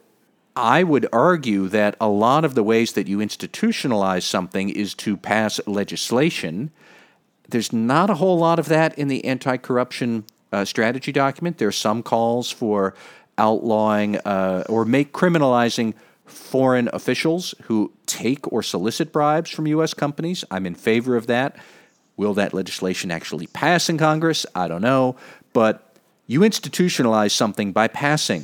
I 0.56 0.84
would 0.84 1.08
argue 1.12 1.68
that 1.70 1.96
a 2.00 2.08
lot 2.08 2.46
of 2.46 2.54
the 2.54 2.62
ways 2.62 2.94
that 2.94 3.08
you 3.08 3.18
institutionalize 3.18 4.22
something 4.22 4.70
is 4.70 4.94
to 4.94 5.18
pass 5.18 5.60
legislation. 5.66 6.70
There's 7.48 7.74
not 7.74 8.12
a 8.12 8.14
whole 8.14 8.38
lot 8.38 8.60
of 8.60 8.68
that 8.68 9.00
in 9.00 9.08
the 9.08 9.26
anti 9.26 9.58
corruption 9.58 10.26
uh, 10.52 10.64
strategy 10.64 11.12
document. 11.12 11.58
There 11.58 11.70
are 11.70 11.72
some 11.72 12.04
calls 12.04 12.52
for 12.52 12.94
outlawing 13.40 14.18
uh, 14.18 14.66
or 14.70 14.86
make 14.86 15.12
criminalizing 15.12 15.96
foreign 16.30 16.90
officials 16.94 17.56
who 17.64 17.92
take 18.06 18.52
or 18.52 18.64
solicit 18.64 19.12
bribes 19.12 19.50
from 19.50 19.68
U.S. 19.68 19.94
companies. 19.94 20.46
I'm 20.50 20.66
in 20.66 20.76
favor 20.76 21.16
of 21.16 21.28
that. 21.28 21.58
Will 22.18 22.34
that 22.36 22.54
legislation 22.54 23.12
actually 23.12 23.48
pass 23.48 23.90
in 23.90 23.98
Congress? 23.98 24.46
I 24.56 24.68
don't 24.68 24.82
know. 24.82 25.16
But 25.54 25.86
You 26.28 26.42
institutionalize 26.42 27.32
something 27.32 27.72
by 27.72 27.88
passing 27.88 28.44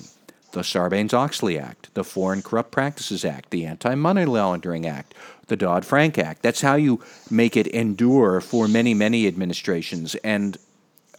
the 0.53 0.61
Sarbanes 0.61 1.13
Oxley 1.13 1.59
Act, 1.59 1.93
the 1.93 2.03
Foreign 2.03 2.41
Corrupt 2.41 2.71
Practices 2.71 3.23
Act, 3.23 3.51
the 3.51 3.65
Anti 3.65 3.93
Money 3.93 4.25
Laundering 4.25 4.87
Act, 4.87 5.13
the 5.47 5.55
Dodd 5.55 5.85
Frank 5.85 6.17
Act. 6.17 6.41
That's 6.41 6.61
how 6.61 6.75
you 6.75 7.03
make 7.29 7.55
it 7.55 7.67
endure 7.67 8.41
for 8.41 8.67
many, 8.67 8.95
many 8.95 9.27
administrations. 9.27 10.15
And 10.23 10.57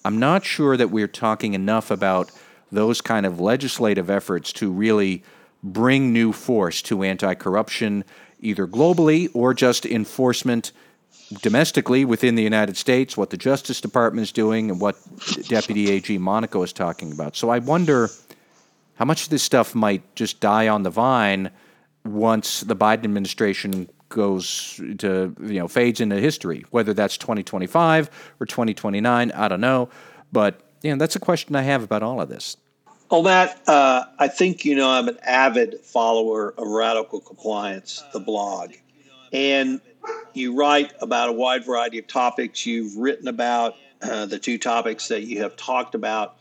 I'm 0.04 0.18
not 0.18 0.44
sure 0.44 0.76
that 0.76 0.90
we're 0.90 1.06
talking 1.06 1.54
enough 1.54 1.92
about 1.92 2.32
those 2.72 3.00
kind 3.00 3.26
of 3.26 3.38
legislative 3.38 4.10
efforts 4.10 4.52
to 4.54 4.72
really 4.72 5.22
bring 5.72 6.12
new 6.12 6.32
force 6.32 6.80
to 6.82 7.02
anti 7.02 7.34
corruption, 7.34 8.04
either 8.40 8.66
globally 8.66 9.28
or 9.34 9.52
just 9.54 9.84
enforcement 9.84 10.72
domestically 11.42 12.04
within 12.04 12.36
the 12.36 12.42
United 12.42 12.76
States, 12.76 13.16
what 13.16 13.30
the 13.30 13.36
Justice 13.36 13.80
Department 13.80 14.22
is 14.22 14.32
doing, 14.32 14.70
and 14.70 14.80
what 14.80 14.96
Deputy 15.48 15.90
AG 15.90 16.16
Monaco 16.18 16.62
is 16.62 16.72
talking 16.72 17.12
about. 17.12 17.36
So 17.36 17.50
I 17.50 17.58
wonder 17.58 18.08
how 18.94 19.04
much 19.04 19.24
of 19.24 19.28
this 19.30 19.42
stuff 19.42 19.74
might 19.74 20.14
just 20.14 20.40
die 20.40 20.68
on 20.68 20.82
the 20.82 20.90
vine 20.90 21.50
once 22.04 22.60
the 22.60 22.76
Biden 22.76 23.04
administration 23.04 23.88
goes 24.08 24.80
to 24.98 25.34
you 25.42 25.58
know 25.58 25.66
fades 25.66 26.00
into 26.00 26.14
history 26.14 26.64
whether 26.70 26.94
that's 26.94 27.16
2025 27.16 28.08
or 28.38 28.46
2029 28.46 29.32
i 29.32 29.48
don't 29.48 29.60
know 29.60 29.88
but 30.30 30.60
you 30.82 30.90
know 30.90 30.96
that's 30.96 31.16
a 31.16 31.18
question 31.18 31.56
i 31.56 31.62
have 31.62 31.82
about 31.82 32.04
all 32.04 32.20
of 32.20 32.28
this 32.28 32.56
on 33.10 33.24
that 33.24 33.66
uh, 33.68 34.04
i 34.18 34.28
think 34.28 34.64
you 34.64 34.74
know 34.74 34.88
i'm 34.88 35.08
an 35.08 35.18
avid 35.22 35.80
follower 35.80 36.54
of 36.58 36.66
radical 36.66 37.20
compliance 37.20 38.02
the 38.12 38.20
blog. 38.20 38.72
And 39.32 39.80
you 40.34 40.54
write 40.54 40.92
about 41.00 41.28
a 41.28 41.32
wide 41.32 41.64
variety 41.64 41.98
of 41.98 42.06
topics. 42.06 42.66
You've 42.66 42.96
written 42.96 43.28
about 43.28 43.76
uh, 44.02 44.26
the 44.26 44.38
two 44.38 44.58
topics 44.58 45.08
that 45.08 45.22
you 45.22 45.40
have 45.42 45.56
talked 45.56 45.94
about 45.94 46.36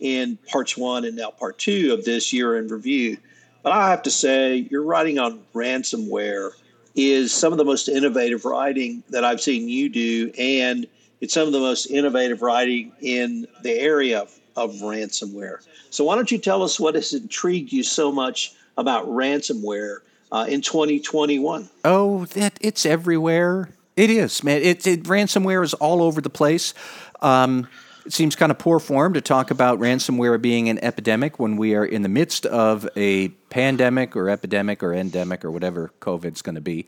in 0.00 0.38
parts 0.50 0.76
one 0.76 1.04
and 1.04 1.16
now 1.16 1.30
part 1.30 1.58
two 1.58 1.92
of 1.92 2.04
this 2.04 2.32
year 2.32 2.58
in 2.58 2.68
review. 2.68 3.18
But 3.62 3.72
I 3.72 3.90
have 3.90 4.02
to 4.02 4.10
say, 4.10 4.56
your 4.70 4.82
writing 4.82 5.18
on 5.18 5.40
ransomware 5.54 6.50
is 6.94 7.32
some 7.32 7.52
of 7.52 7.58
the 7.58 7.64
most 7.64 7.88
innovative 7.88 8.44
writing 8.44 9.02
that 9.10 9.24
I've 9.24 9.40
seen 9.40 9.68
you 9.68 9.88
do, 9.88 10.32
and 10.38 10.86
it's 11.20 11.34
some 11.34 11.46
of 11.46 11.52
the 11.52 11.60
most 11.60 11.86
innovative 11.86 12.42
writing 12.42 12.92
in 13.00 13.46
the 13.62 13.72
area 13.72 14.26
of, 14.56 14.72
ransomware. 14.76 15.58
So, 15.90 16.04
why 16.04 16.16
don't 16.16 16.30
you 16.30 16.38
tell 16.38 16.62
us 16.62 16.78
what 16.78 16.94
has 16.94 17.12
intrigued 17.12 17.72
you 17.72 17.82
so 17.82 18.12
much 18.12 18.54
about 18.76 19.06
ransomware 19.06 19.98
uh, 20.32 20.46
in 20.48 20.60
2021? 20.60 21.68
Oh, 21.84 22.24
that 22.26 22.58
it's 22.60 22.84
everywhere. 22.86 23.70
It 23.96 24.10
is, 24.10 24.42
man. 24.42 24.60
It, 24.62 24.86
it 24.86 25.04
ransomware 25.04 25.62
is 25.62 25.74
all 25.74 26.02
over 26.02 26.20
the 26.20 26.30
place. 26.30 26.74
Um, 27.22 27.68
it 28.04 28.12
seems 28.12 28.36
kind 28.36 28.52
of 28.52 28.58
poor 28.58 28.78
form 28.78 29.14
to 29.14 29.20
talk 29.20 29.50
about 29.50 29.78
ransomware 29.78 30.40
being 30.40 30.68
an 30.68 30.82
epidemic 30.84 31.38
when 31.38 31.56
we 31.56 31.74
are 31.74 31.86
in 31.86 32.02
the 32.02 32.08
midst 32.08 32.44
of 32.44 32.88
a 32.96 33.28
pandemic 33.48 34.14
or 34.14 34.28
epidemic 34.28 34.82
or 34.82 34.92
endemic 34.92 35.44
or 35.44 35.50
whatever 35.50 35.90
COVID's 36.00 36.42
going 36.42 36.56
to 36.56 36.60
be. 36.60 36.86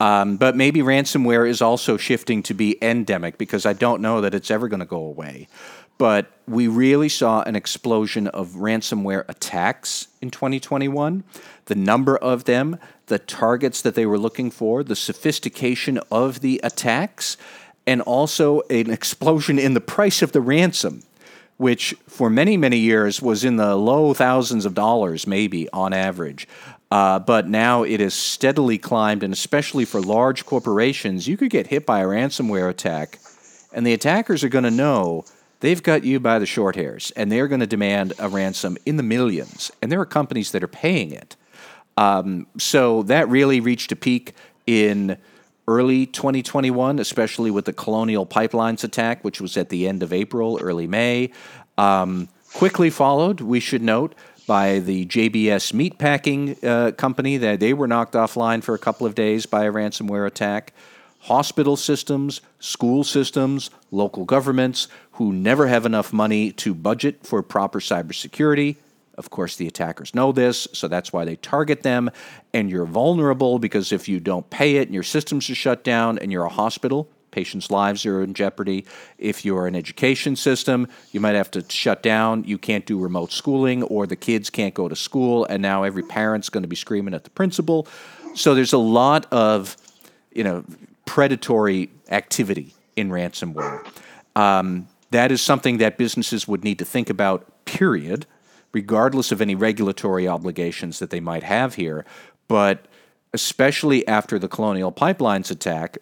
Um, 0.00 0.36
but 0.36 0.56
maybe 0.56 0.80
ransomware 0.80 1.48
is 1.48 1.62
also 1.62 1.96
shifting 1.96 2.42
to 2.44 2.54
be 2.54 2.76
endemic 2.82 3.38
because 3.38 3.64
I 3.64 3.72
don't 3.72 4.02
know 4.02 4.20
that 4.20 4.34
it's 4.34 4.50
ever 4.50 4.68
going 4.68 4.80
to 4.80 4.86
go 4.86 4.98
away. 4.98 5.48
But 5.98 6.30
we 6.46 6.68
really 6.68 7.08
saw 7.08 7.42
an 7.42 7.56
explosion 7.56 8.28
of 8.28 8.50
ransomware 8.50 9.24
attacks 9.28 10.08
in 10.20 10.30
2021. 10.30 11.24
The 11.66 11.74
number 11.74 12.16
of 12.16 12.44
them, 12.44 12.78
the 13.06 13.18
targets 13.18 13.82
that 13.82 13.94
they 13.94 14.06
were 14.06 14.18
looking 14.18 14.50
for, 14.50 14.84
the 14.84 14.96
sophistication 14.96 15.98
of 16.10 16.40
the 16.40 16.60
attacks 16.62 17.36
and 17.86 18.02
also 18.02 18.60
an 18.68 18.90
explosion 18.90 19.58
in 19.58 19.74
the 19.74 19.80
price 19.80 20.22
of 20.22 20.32
the 20.32 20.40
ransom, 20.40 21.02
which 21.56 21.94
for 22.06 22.28
many, 22.28 22.56
many 22.56 22.78
years 22.78 23.22
was 23.22 23.44
in 23.44 23.56
the 23.56 23.76
low 23.76 24.12
thousands 24.12 24.66
of 24.66 24.74
dollars, 24.74 25.26
maybe 25.26 25.68
on 25.70 25.92
average. 25.92 26.48
Uh, 26.90 27.18
but 27.18 27.48
now 27.48 27.82
it 27.82 28.00
has 28.00 28.14
steadily 28.14 28.78
climbed, 28.78 29.22
and 29.22 29.32
especially 29.32 29.84
for 29.84 30.00
large 30.00 30.44
corporations, 30.46 31.26
you 31.26 31.36
could 31.36 31.50
get 31.50 31.68
hit 31.68 31.86
by 31.86 32.00
a 32.00 32.06
ransomware 32.06 32.68
attack, 32.68 33.18
and 33.72 33.86
the 33.86 33.92
attackers 33.92 34.44
are 34.44 34.48
going 34.48 34.64
to 34.64 34.70
know 34.70 35.24
they've 35.60 35.82
got 35.82 36.04
you 36.04 36.20
by 36.20 36.38
the 36.38 36.46
short 36.46 36.76
hairs, 36.76 37.12
and 37.16 37.30
they're 37.30 37.48
going 37.48 37.60
to 37.60 37.66
demand 37.66 38.12
a 38.18 38.28
ransom 38.28 38.76
in 38.86 38.96
the 38.96 39.02
millions. 39.02 39.70
And 39.80 39.90
there 39.90 40.00
are 40.00 40.06
companies 40.06 40.52
that 40.52 40.62
are 40.62 40.68
paying 40.68 41.12
it. 41.12 41.36
Um, 41.96 42.46
so 42.58 43.02
that 43.04 43.28
really 43.28 43.60
reached 43.60 43.90
a 43.92 43.96
peak 43.96 44.34
in 44.66 45.16
early 45.68 46.06
2021, 46.06 46.98
especially 46.98 47.50
with 47.50 47.64
the 47.64 47.72
Colonial 47.72 48.26
Pipelines 48.26 48.84
attack, 48.84 49.24
which 49.24 49.40
was 49.40 49.56
at 49.56 49.68
the 49.68 49.88
end 49.88 50.02
of 50.02 50.12
April, 50.12 50.58
early 50.60 50.86
May. 50.86 51.32
Um, 51.78 52.28
quickly 52.54 52.90
followed, 52.90 53.40
we 53.40 53.60
should 53.60 53.82
note, 53.82 54.14
by 54.46 54.78
the 54.78 55.06
JBS 55.06 55.72
Meatpacking 55.72 56.62
uh, 56.64 56.92
Company 56.92 57.36
that 57.38 57.60
they 57.60 57.74
were 57.74 57.88
knocked 57.88 58.14
offline 58.14 58.62
for 58.62 58.74
a 58.74 58.78
couple 58.78 59.06
of 59.06 59.14
days 59.14 59.44
by 59.44 59.64
a 59.64 59.72
ransomware 59.72 60.26
attack. 60.26 60.72
Hospital 61.26 61.76
systems, 61.76 62.40
school 62.60 63.04
systems, 63.04 63.70
local 63.90 64.24
governments 64.24 64.88
who 65.12 65.32
never 65.32 65.66
have 65.66 65.86
enough 65.86 66.12
money 66.12 66.52
to 66.52 66.74
budget 66.74 67.26
for 67.26 67.42
proper 67.42 67.80
cybersecurity 67.80 68.76
of 69.16 69.30
course, 69.30 69.56
the 69.56 69.66
attackers 69.66 70.14
know 70.14 70.32
this, 70.32 70.68
so 70.72 70.88
that's 70.88 71.12
why 71.12 71.24
they 71.24 71.36
target 71.36 71.82
them. 71.82 72.10
And 72.52 72.70
you're 72.70 72.84
vulnerable 72.84 73.58
because 73.58 73.92
if 73.92 74.08
you 74.08 74.20
don't 74.20 74.48
pay 74.50 74.76
it 74.76 74.88
and 74.88 74.94
your 74.94 75.02
systems 75.02 75.48
are 75.48 75.54
shut 75.54 75.84
down 75.84 76.18
and 76.18 76.30
you're 76.30 76.44
a 76.44 76.50
hospital, 76.50 77.08
patients' 77.30 77.70
lives 77.70 78.04
are 78.04 78.22
in 78.22 78.34
jeopardy. 78.34 78.84
If 79.18 79.44
you're 79.44 79.66
an 79.66 79.74
education 79.74 80.36
system, 80.36 80.88
you 81.12 81.20
might 81.20 81.34
have 81.34 81.50
to 81.52 81.64
shut 81.68 82.02
down. 82.02 82.44
You 82.44 82.58
can't 82.58 82.84
do 82.84 82.98
remote 82.98 83.32
schooling, 83.32 83.82
or 83.84 84.06
the 84.06 84.16
kids 84.16 84.50
can't 84.50 84.74
go 84.74 84.88
to 84.88 84.96
school, 84.96 85.44
and 85.46 85.62
now 85.62 85.82
every 85.82 86.02
parent's 86.02 86.48
going 86.50 86.62
to 86.62 86.68
be 86.68 86.76
screaming 86.76 87.14
at 87.14 87.24
the 87.24 87.30
principal. 87.30 87.86
So 88.34 88.54
there's 88.54 88.74
a 88.74 88.78
lot 88.78 89.26
of, 89.32 89.76
you 90.32 90.44
know, 90.44 90.64
predatory 91.06 91.90
activity 92.10 92.74
in 92.94 93.08
ransomware. 93.08 93.86
Um, 94.36 94.88
that 95.10 95.32
is 95.32 95.40
something 95.40 95.78
that 95.78 95.96
businesses 95.96 96.46
would 96.46 96.62
need 96.62 96.78
to 96.78 96.84
think 96.84 97.08
about. 97.08 97.64
Period 97.64 98.26
regardless 98.76 99.32
of 99.32 99.40
any 99.40 99.54
regulatory 99.54 100.28
obligations 100.28 100.98
that 100.98 101.08
they 101.08 101.18
might 101.18 101.42
have 101.42 101.76
here. 101.76 102.04
But 102.46 102.86
especially 103.32 104.06
after 104.06 104.38
the 104.38 104.48
Colonial 104.48 104.92
Pipelines 104.92 105.50
attack, 105.50 105.96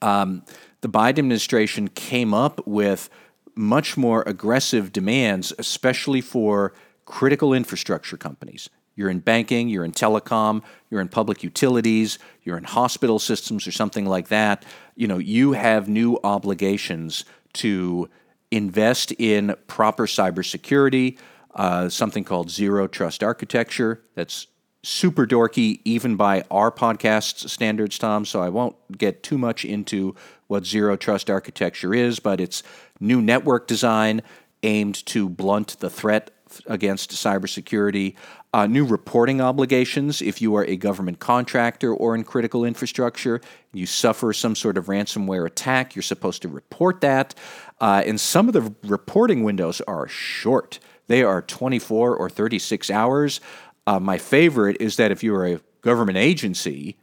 um, 0.00 0.42
the 0.80 0.88
Biden 0.88 1.18
administration 1.18 1.88
came 1.88 2.32
up 2.32 2.66
with 2.66 3.10
much 3.54 3.94
more 3.94 4.22
aggressive 4.26 4.90
demands, 4.90 5.52
especially 5.58 6.22
for 6.22 6.72
critical 7.04 7.52
infrastructure 7.52 8.16
companies. 8.16 8.70
You're 8.96 9.10
in 9.10 9.20
banking, 9.20 9.68
you're 9.68 9.84
in 9.84 9.92
telecom, 9.92 10.62
you're 10.90 11.02
in 11.02 11.08
public 11.08 11.44
utilities, 11.44 12.18
you're 12.42 12.56
in 12.56 12.64
hospital 12.64 13.18
systems 13.18 13.66
or 13.66 13.72
something 13.72 14.06
like 14.06 14.28
that. 14.28 14.64
You 14.96 15.06
know, 15.06 15.18
you 15.18 15.52
have 15.52 15.88
new 15.88 16.18
obligations 16.24 17.24
to 17.54 18.08
invest 18.50 19.12
in 19.12 19.54
proper 19.66 20.06
cybersecurity, 20.06 21.18
uh, 21.54 21.88
something 21.88 22.24
called 22.24 22.50
Zero 22.50 22.86
Trust 22.86 23.22
Architecture 23.22 24.02
that's 24.14 24.46
super 24.82 25.26
dorky, 25.26 25.80
even 25.84 26.16
by 26.16 26.44
our 26.50 26.70
podcast's 26.70 27.52
standards, 27.52 27.98
Tom. 27.98 28.24
So 28.24 28.40
I 28.40 28.48
won't 28.48 28.76
get 28.96 29.22
too 29.22 29.36
much 29.36 29.64
into 29.64 30.14
what 30.46 30.64
Zero 30.64 30.96
Trust 30.96 31.28
Architecture 31.28 31.92
is, 31.92 32.20
but 32.20 32.40
it's 32.40 32.62
new 33.00 33.20
network 33.20 33.66
design 33.66 34.22
aimed 34.62 35.04
to 35.06 35.28
blunt 35.28 35.80
the 35.80 35.90
threat 35.90 36.30
against 36.66 37.10
cybersecurity, 37.10 38.14
uh, 38.52 38.66
new 38.66 38.84
reporting 38.84 39.40
obligations 39.40 40.22
if 40.22 40.40
you 40.40 40.54
are 40.56 40.64
a 40.64 40.76
government 40.76 41.18
contractor 41.18 41.92
or 41.92 42.14
in 42.14 42.24
critical 42.24 42.64
infrastructure, 42.64 43.40
you 43.72 43.86
suffer 43.86 44.32
some 44.32 44.54
sort 44.54 44.78
of 44.78 44.86
ransomware 44.86 45.46
attack, 45.46 45.94
you're 45.94 46.02
supposed 46.02 46.42
to 46.42 46.48
report 46.48 47.00
that. 47.00 47.34
Uh, 47.80 48.02
and 48.06 48.18
some 48.18 48.48
of 48.48 48.54
the 48.54 48.74
reporting 48.84 49.44
windows 49.44 49.80
are 49.82 50.08
short. 50.08 50.78
They 51.06 51.22
are 51.22 51.42
24 51.42 52.16
or 52.16 52.30
36 52.30 52.90
hours. 52.90 53.40
Uh, 53.86 54.00
my 54.00 54.18
favorite 54.18 54.78
is 54.80 54.96
that 54.96 55.10
if 55.10 55.22
you 55.22 55.34
are 55.34 55.46
a 55.46 55.60
government 55.82 56.18
agency 56.18 56.96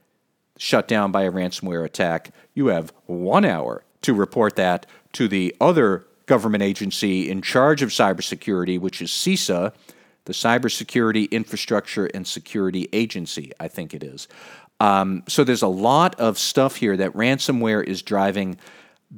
shut 0.57 0.87
down 0.87 1.11
by 1.11 1.23
a 1.23 1.31
ransomware 1.31 1.85
attack, 1.85 2.31
you 2.53 2.67
have 2.67 2.93
one 3.05 3.45
hour 3.45 3.83
to 4.01 4.13
report 4.13 4.55
that 4.55 4.85
to 5.13 5.27
the 5.27 5.55
other 5.61 6.05
government 6.25 6.63
agency 6.63 7.29
in 7.29 7.41
charge 7.41 7.81
of 7.81 7.89
cybersecurity, 7.89 8.79
which 8.79 9.01
is 9.01 9.09
CISA, 9.09 9.73
the 10.25 10.33
Cybersecurity 10.33 11.29
Infrastructure 11.31 12.05
and 12.07 12.25
Security 12.25 12.87
Agency, 12.93 13.51
I 13.59 13.67
think 13.67 13.93
it 13.93 14.03
is. 14.03 14.27
Um, 14.79 15.23
so 15.27 15.43
there's 15.43 15.61
a 15.61 15.67
lot 15.67 16.19
of 16.19 16.37
stuff 16.37 16.77
here 16.77 16.97
that 16.97 17.13
ransomware 17.13 17.83
is 17.83 18.01
driving 18.01 18.57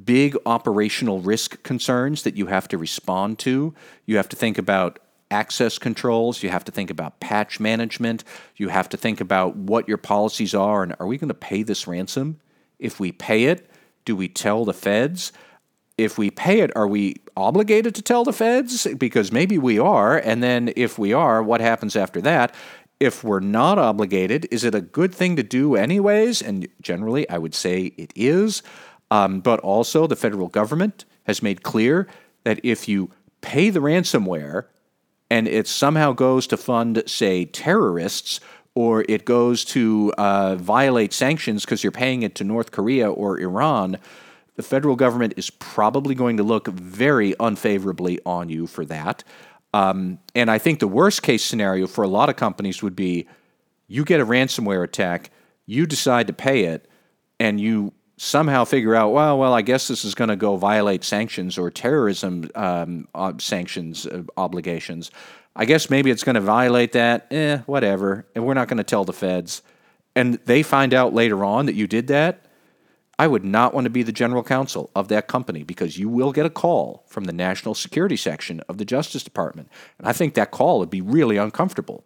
big 0.03 0.35
operational 0.45 1.21
risk 1.21 1.61
concerns 1.63 2.23
that 2.23 2.35
you 2.35 2.47
have 2.47 2.67
to 2.67 2.77
respond 2.77 3.39
to. 3.39 3.73
You 4.05 4.17
have 4.17 4.29
to 4.29 4.35
think 4.35 4.57
about 4.57 4.99
access 5.31 5.77
controls, 5.79 6.43
you 6.43 6.49
have 6.49 6.65
to 6.65 6.71
think 6.71 6.89
about 6.89 7.19
patch 7.19 7.59
management, 7.59 8.23
you 8.57 8.69
have 8.69 8.89
to 8.89 8.97
think 8.97 9.21
about 9.21 9.55
what 9.55 9.87
your 9.87 9.97
policies 9.97 10.53
are 10.53 10.83
and 10.83 10.95
are 10.99 11.07
we 11.07 11.17
going 11.17 11.29
to 11.29 11.33
pay 11.33 11.63
this 11.63 11.87
ransom? 11.87 12.39
If 12.77 12.99
we 12.99 13.11
pay 13.11 13.45
it, 13.45 13.69
do 14.03 14.15
we 14.15 14.27
tell 14.27 14.65
the 14.65 14.73
feds? 14.73 15.31
If 15.97 16.17
we 16.17 16.29
pay 16.29 16.59
it, 16.59 16.75
are 16.75 16.87
we 16.87 17.15
obligated 17.37 17.95
to 17.95 18.01
tell 18.01 18.23
the 18.23 18.33
feds? 18.33 18.87
Because 18.97 19.31
maybe 19.31 19.57
we 19.57 19.79
are. 19.79 20.17
And 20.17 20.43
then 20.43 20.73
if 20.75 20.99
we 20.99 21.13
are, 21.13 21.41
what 21.41 21.61
happens 21.61 21.95
after 21.95 22.21
that? 22.21 22.53
If 22.99 23.23
we're 23.23 23.39
not 23.39 23.77
obligated, 23.77 24.47
is 24.51 24.63
it 24.63 24.75
a 24.75 24.81
good 24.81 25.13
thing 25.13 25.35
to 25.35 25.43
do 25.43 25.75
anyways? 25.75 26.41
And 26.41 26.67
generally, 26.81 27.29
I 27.29 27.37
would 27.37 27.55
say 27.55 27.93
it 27.97 28.11
is. 28.15 28.63
Um, 29.11 29.39
but 29.39 29.59
also, 29.59 30.07
the 30.07 30.15
federal 30.15 30.47
government 30.47 31.05
has 31.23 31.43
made 31.43 31.63
clear 31.63 32.07
that 32.43 32.59
if 32.63 32.87
you 32.87 33.11
pay 33.41 33.69
the 33.69 33.79
ransomware 33.79 34.65
and 35.29 35.47
it 35.47 35.67
somehow 35.67 36.13
goes 36.13 36.47
to 36.47 36.57
fund, 36.57 37.03
say, 37.05 37.45
terrorists, 37.45 38.39
or 38.75 39.05
it 39.07 39.25
goes 39.25 39.63
to 39.63 40.13
uh, 40.17 40.55
violate 40.55 41.13
sanctions 41.13 41.63
because 41.63 41.83
you're 41.83 41.91
paying 41.91 42.23
it 42.23 42.35
to 42.35 42.43
North 42.43 42.71
Korea 42.71 43.09
or 43.11 43.39
Iran, 43.39 43.97
the 44.55 44.63
federal 44.63 44.95
government 44.95 45.33
is 45.37 45.49
probably 45.49 46.15
going 46.15 46.37
to 46.37 46.43
look 46.43 46.67
very 46.67 47.35
unfavorably 47.39 48.19
on 48.25 48.49
you 48.49 48.67
for 48.67 48.85
that. 48.85 49.23
Um, 49.73 50.19
and 50.33 50.49
I 50.49 50.57
think 50.57 50.79
the 50.79 50.87
worst 50.87 51.21
case 51.21 51.43
scenario 51.43 51.87
for 51.87 52.03
a 52.03 52.07
lot 52.07 52.29
of 52.29 52.37
companies 52.37 52.81
would 52.81 52.95
be 52.95 53.27
you 53.87 54.05
get 54.05 54.21
a 54.21 54.25
ransomware 54.25 54.83
attack, 54.83 55.31
you 55.65 55.85
decide 55.85 56.27
to 56.27 56.33
pay 56.33 56.65
it, 56.65 56.87
and 57.39 57.59
you 57.59 57.93
somehow 58.17 58.63
figure 58.63 58.95
out, 58.95 59.11
well, 59.11 59.37
well, 59.37 59.53
I 59.53 59.61
guess 59.61 59.87
this 59.87 60.05
is 60.05 60.15
going 60.15 60.29
to 60.29 60.37
go 60.37 60.55
violate 60.55 61.03
sanctions 61.03 61.57
or 61.57 61.69
terrorism 61.69 62.49
um, 62.55 63.07
sanctions 63.39 64.05
uh, 64.05 64.23
obligations. 64.37 65.11
I 65.55 65.65
guess 65.65 65.89
maybe 65.89 66.11
it's 66.11 66.23
going 66.23 66.35
to 66.35 66.41
violate 66.41 66.93
that. 66.93 67.27
Eh, 67.31 67.57
whatever. 67.65 68.25
And 68.35 68.45
we're 68.45 68.53
not 68.53 68.67
going 68.67 68.77
to 68.77 68.83
tell 68.83 69.03
the 69.03 69.13
feds. 69.13 69.61
And 70.15 70.35
they 70.45 70.63
find 70.63 70.93
out 70.93 71.13
later 71.13 71.43
on 71.43 71.65
that 71.65 71.75
you 71.75 71.87
did 71.87 72.07
that. 72.07 72.44
I 73.17 73.27
would 73.27 73.45
not 73.45 73.73
want 73.73 73.85
to 73.85 73.89
be 73.89 74.03
the 74.03 74.11
general 74.11 74.43
counsel 74.43 74.91
of 74.95 75.07
that 75.07 75.27
company 75.27 75.63
because 75.63 75.97
you 75.97 76.09
will 76.09 76.31
get 76.31 76.45
a 76.45 76.49
call 76.49 77.03
from 77.07 77.25
the 77.25 77.33
national 77.33 77.73
security 77.73 78.17
section 78.17 78.59
of 78.67 78.77
the 78.77 78.85
Justice 78.85 79.23
Department. 79.23 79.69
And 79.97 80.07
I 80.07 80.13
think 80.13 80.33
that 80.33 80.51
call 80.51 80.79
would 80.79 80.89
be 80.89 81.01
really 81.01 81.37
uncomfortable. 81.37 82.03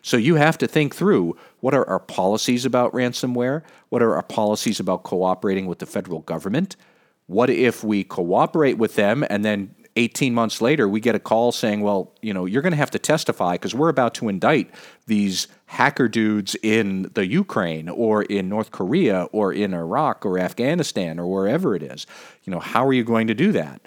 So 0.00 0.16
you 0.16 0.36
have 0.36 0.56
to 0.58 0.66
think 0.66 0.94
through 0.94 1.36
what 1.60 1.74
are 1.74 1.86
our 1.88 1.98
policies 1.98 2.64
about 2.64 2.92
ransomware? 2.92 3.62
What 3.88 4.02
are 4.02 4.14
our 4.14 4.22
policies 4.22 4.80
about 4.80 5.02
cooperating 5.02 5.66
with 5.66 5.80
the 5.80 5.86
federal 5.86 6.20
government? 6.20 6.76
What 7.26 7.50
if 7.50 7.84
we 7.84 8.04
cooperate 8.04 8.78
with 8.78 8.94
them 8.94 9.24
and 9.28 9.44
then 9.44 9.74
18 9.96 10.32
months 10.32 10.62
later, 10.62 10.88
we 10.88 11.00
get 11.00 11.16
a 11.16 11.18
call 11.18 11.50
saying, 11.50 11.80
well, 11.80 12.14
you 12.22 12.32
know, 12.32 12.46
you're 12.46 12.62
going 12.62 12.72
to 12.72 12.76
have 12.78 12.92
to 12.92 12.98
testify 12.98 13.54
because 13.54 13.74
we're 13.74 13.88
about 13.88 14.14
to 14.14 14.28
indict 14.28 14.70
these 15.06 15.48
hacker 15.68 16.08
dudes 16.08 16.56
in 16.62 17.10
the 17.14 17.26
Ukraine 17.26 17.88
or 17.88 18.22
in 18.22 18.48
North 18.48 18.70
Korea 18.70 19.24
or 19.32 19.52
in 19.52 19.74
Iraq 19.74 20.24
or 20.26 20.38
Afghanistan 20.38 21.18
or 21.18 21.26
wherever 21.26 21.74
it 21.76 21.82
is. 21.82 22.06
You 22.44 22.50
know, 22.50 22.58
how 22.58 22.86
are 22.86 22.92
you 22.92 23.04
going 23.04 23.26
to 23.28 23.34
do 23.34 23.52
that? 23.52 23.80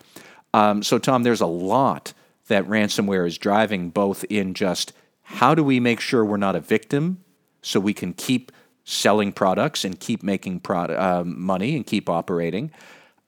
Um, 0.54 0.84
so, 0.84 0.98
Tom, 0.98 1.24
there's 1.24 1.42
a 1.42 1.48
lot 1.48 2.14
that 2.48 2.68
ransomware 2.68 3.26
is 3.26 3.38
driving, 3.38 3.90
both 3.90 4.24
in 4.30 4.54
just 4.54 4.94
how 5.24 5.56
do 5.56 5.64
we 5.64 5.80
make 5.80 6.00
sure 6.00 6.24
we're 6.24 6.38
not 6.38 6.56
a 6.56 6.60
victim 6.60 7.24
so 7.62 7.80
we 7.80 7.94
can 7.94 8.14
keep 8.14 8.52
selling 8.84 9.32
products 9.32 9.86
and 9.86 10.00
keep 10.00 10.24
making 10.24 10.60
product, 10.60 11.00
um, 11.00 11.40
money 11.40 11.76
and 11.76 11.86
keep 11.86 12.10
operating 12.10 12.72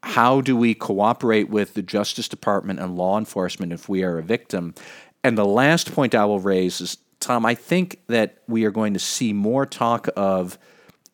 how 0.03 0.41
do 0.41 0.57
we 0.57 0.73
cooperate 0.73 1.49
with 1.49 1.75
the 1.75 1.81
Justice 1.81 2.27
Department 2.27 2.79
and 2.79 2.97
law 2.97 3.17
enforcement 3.17 3.71
if 3.71 3.87
we 3.87 4.03
are 4.03 4.17
a 4.17 4.23
victim? 4.23 4.75
And 5.23 5.37
the 5.37 5.45
last 5.45 5.93
point 5.93 6.13
I 6.13 6.25
will 6.25 6.41
raise 6.41 6.81
is 6.81 6.97
Tom, 7.23 7.45
I 7.45 7.55
think 7.55 8.01
that 8.07 8.39
we 8.47 8.65
are 8.65 8.71
going 8.71 8.93
to 8.93 8.99
see 8.99 9.33
more 9.33 9.65
talk 9.65 10.09
of 10.15 10.57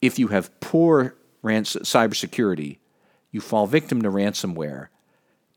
if 0.01 0.17
you 0.17 0.29
have 0.29 0.57
poor 0.59 1.15
rans- 1.41 1.75
cybersecurity, 1.75 2.79
you 3.31 3.41
fall 3.41 3.67
victim 3.67 4.01
to 4.01 4.09
ransomware. 4.09 4.87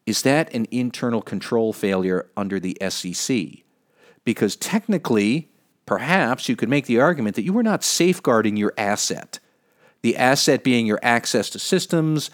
Is 0.05 0.23
that 0.23 0.53
an 0.53 0.67
internal 0.71 1.23
control 1.23 1.73
failure 1.73 2.29
under 2.37 2.61
the 2.61 2.77
SEC? 2.89 3.65
Because 4.25 4.57
technically, 4.57 5.49
perhaps 5.87 6.49
you 6.49 6.57
could 6.57 6.69
make 6.69 6.87
the 6.87 7.01
argument 7.01 7.37
that 7.37 7.45
you 7.45 7.53
were 7.53 7.63
not 7.63 7.83
safeguarding 7.83 8.57
your 8.57 8.75
asset. 8.77 9.39
The 10.03 10.17
asset 10.17 10.65
being 10.65 10.87
your 10.87 11.01
access 11.03 11.49
to 11.51 11.59
systems, 11.59 12.31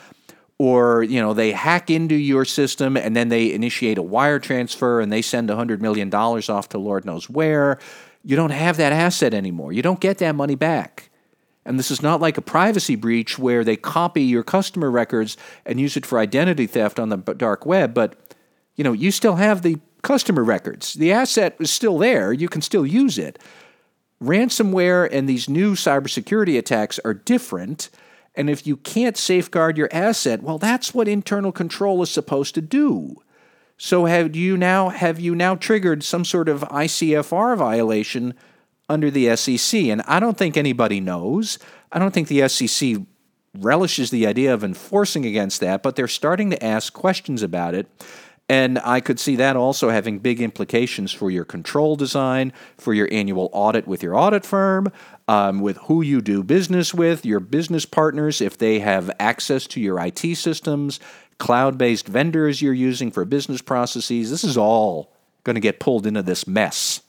or 0.58 1.04
you 1.04 1.20
know 1.20 1.34
they 1.34 1.52
hack 1.52 1.90
into 1.90 2.14
your 2.14 2.44
system 2.44 2.96
and 2.96 3.14
then 3.14 3.28
they 3.28 3.52
initiate 3.52 3.96
a 3.96 4.02
wire 4.02 4.38
transfer 4.38 5.00
and 5.00 5.12
they 5.12 5.22
send 5.22 5.48
$100 5.48 5.80
million 5.80 6.12
off 6.12 6.68
to 6.68 6.78
lord 6.78 7.04
knows 7.04 7.30
where 7.30 7.78
you 8.24 8.36
don't 8.36 8.50
have 8.50 8.76
that 8.76 8.92
asset 8.92 9.34
anymore. 9.34 9.72
You 9.72 9.82
don't 9.82 10.00
get 10.00 10.18
that 10.18 10.34
money 10.34 10.54
back. 10.54 11.10
And 11.64 11.78
this 11.78 11.90
is 11.90 12.02
not 12.02 12.20
like 12.20 12.38
a 12.38 12.42
privacy 12.42 12.96
breach 12.96 13.38
where 13.38 13.62
they 13.62 13.76
copy 13.76 14.22
your 14.22 14.42
customer 14.42 14.90
records 14.90 15.36
and 15.66 15.78
use 15.78 15.96
it 15.96 16.06
for 16.06 16.18
identity 16.18 16.66
theft 16.66 16.98
on 16.98 17.10
the 17.10 17.16
dark 17.16 17.66
web 17.66 17.92
but 17.92 18.34
you 18.74 18.84
know 18.84 18.92
you 18.92 19.10
still 19.10 19.36
have 19.36 19.60
the 19.60 19.78
customer 20.02 20.44
records. 20.44 20.94
The 20.94 21.12
asset 21.12 21.56
is 21.60 21.70
still 21.70 21.98
there. 21.98 22.32
You 22.32 22.48
can 22.48 22.62
still 22.62 22.86
use 22.86 23.18
it. 23.18 23.38
Ransomware 24.22 25.08
and 25.12 25.28
these 25.28 25.48
new 25.48 25.74
cybersecurity 25.74 26.58
attacks 26.58 26.98
are 27.04 27.14
different. 27.14 27.90
And 28.34 28.48
if 28.48 28.66
you 28.66 28.76
can't 28.76 29.16
safeguard 29.16 29.76
your 29.76 29.88
asset, 29.92 30.42
well, 30.42 30.58
that's 30.58 30.94
what 30.94 31.08
internal 31.08 31.52
control 31.52 32.02
is 32.02 32.10
supposed 32.10 32.54
to 32.54 32.60
do. 32.60 33.16
So 33.78 34.06
have 34.06 34.34
you 34.34 34.56
now 34.56 34.88
have 34.88 35.20
you 35.20 35.36
now 35.36 35.54
triggered 35.54 36.02
some 36.02 36.24
sort 36.24 36.48
of 36.48 36.62
ICFR 36.62 37.56
violation 37.56 38.34
under 38.88 39.08
the 39.08 39.36
SEC? 39.36 39.82
And 39.84 40.02
I 40.02 40.18
don't 40.18 40.36
think 40.36 40.56
anybody 40.56 40.98
knows. 40.98 41.60
I 41.92 42.00
don't 42.00 42.12
think 42.12 42.26
the 42.26 42.46
SEC 42.48 42.96
relishes 43.56 44.10
the 44.10 44.26
idea 44.26 44.52
of 44.52 44.64
enforcing 44.64 45.24
against 45.24 45.60
that, 45.60 45.84
but 45.84 45.94
they're 45.94 46.08
starting 46.08 46.50
to 46.50 46.62
ask 46.62 46.92
questions 46.92 47.40
about 47.42 47.74
it. 47.74 47.86
And 48.50 48.78
I 48.78 49.00
could 49.00 49.20
see 49.20 49.36
that 49.36 49.56
also 49.56 49.90
having 49.90 50.20
big 50.20 50.40
implications 50.40 51.12
for 51.12 51.30
your 51.30 51.44
control 51.44 51.96
design, 51.96 52.52
for 52.78 52.94
your 52.94 53.06
annual 53.12 53.50
audit 53.52 53.86
with 53.86 54.02
your 54.02 54.16
audit 54.16 54.44
firm, 54.44 54.90
um, 55.28 55.60
with 55.60 55.76
who 55.82 56.00
you 56.00 56.22
do 56.22 56.42
business 56.42 56.94
with, 56.94 57.26
your 57.26 57.40
business 57.40 57.84
partners, 57.84 58.40
if 58.40 58.56
they 58.56 58.80
have 58.80 59.10
access 59.20 59.66
to 59.68 59.80
your 59.80 60.00
IT 60.00 60.36
systems, 60.36 60.98
cloud 61.38 61.78
based 61.78 62.06
vendors 62.06 62.60
you're 62.60 62.72
using 62.72 63.10
for 63.10 63.24
business 63.24 63.62
processes. 63.62 64.30
This 64.30 64.44
is 64.44 64.56
all 64.56 65.12
going 65.44 65.54
to 65.54 65.60
get 65.60 65.80
pulled 65.80 66.06
into 66.06 66.22
this 66.22 66.46
mess 66.46 67.00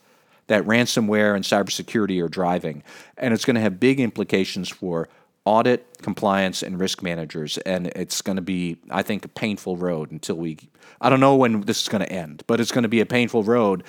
that 0.47 0.63
ransomware 0.63 1.35
and 1.35 1.45
cybersecurity 1.45 2.23
are 2.23 2.27
driving. 2.27 2.83
And 3.17 3.33
it's 3.33 3.45
going 3.45 3.55
to 3.55 3.61
have 3.61 3.79
big 3.79 3.99
implications 3.99 4.67
for 4.67 5.07
audit, 5.45 6.01
compliance, 6.01 6.61
and 6.61 6.79
risk 6.79 7.01
managers. 7.01 7.57
And 7.59 7.87
it's 7.87 8.21
going 8.21 8.35
to 8.35 8.41
be, 8.41 8.77
I 8.89 9.01
think, 9.01 9.25
a 9.25 9.29
painful 9.29 9.77
road 9.77 10.11
until 10.11 10.35
we. 10.35 10.57
I 11.01 11.09
don't 11.09 11.19
know 11.19 11.35
when 11.35 11.61
this 11.61 11.81
is 11.81 11.87
going 11.87 12.03
to 12.03 12.11
end, 12.11 12.43
but 12.45 12.59
it's 12.59 12.71
going 12.71 12.83
to 12.83 12.89
be 12.89 12.99
a 12.99 13.05
painful 13.05 13.43
road, 13.43 13.83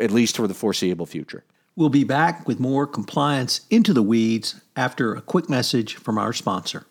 at 0.00 0.10
least 0.10 0.36
for 0.36 0.48
the 0.48 0.54
foreseeable 0.54 1.06
future. 1.06 1.44
We'll 1.76 1.90
be 1.90 2.04
back 2.04 2.48
with 2.48 2.58
more 2.58 2.86
compliance 2.86 3.60
into 3.70 3.92
the 3.92 4.02
weeds 4.02 4.60
after 4.74 5.14
a 5.14 5.20
quick 5.20 5.48
message 5.48 5.94
from 5.94 6.16
our 6.18 6.32
sponsor. 6.32 6.86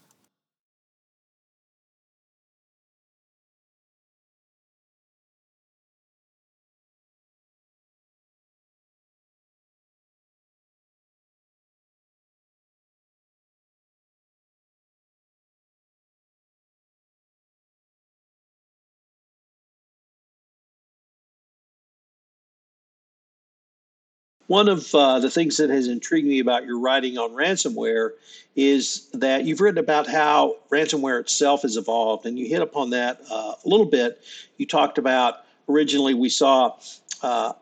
One 24.48 24.70
of 24.70 24.94
uh, 24.94 25.20
the 25.20 25.30
things 25.30 25.58
that 25.58 25.70
has 25.70 25.88
intrigued 25.88 26.28
me 26.28 26.40
about 26.40 26.66
your 26.66 26.80
writing 26.80 27.18
on 27.18 27.32
ransomware 27.32 28.12
is 28.56 29.10
that 29.14 29.44
you've 29.44 29.60
written 29.60 29.80
about 29.80 30.08
how 30.08 30.58
ransomware 30.72 31.20
itself 31.20 31.64
has 31.64 31.78
evolved, 31.78 32.26
and 32.26 32.38
you 32.38 32.48
hit 32.48 32.62
upon 32.62 32.92
that 32.92 33.22
uh, 33.32 33.54
a 33.64 33.68
little 33.68 33.88
bit. 33.88 34.22
You 34.58 34.68
talked 34.68 34.98
about 34.98 35.46
originally 35.68 36.14
we 36.14 36.30
saw 36.30 36.78
uh, 37.24 37.54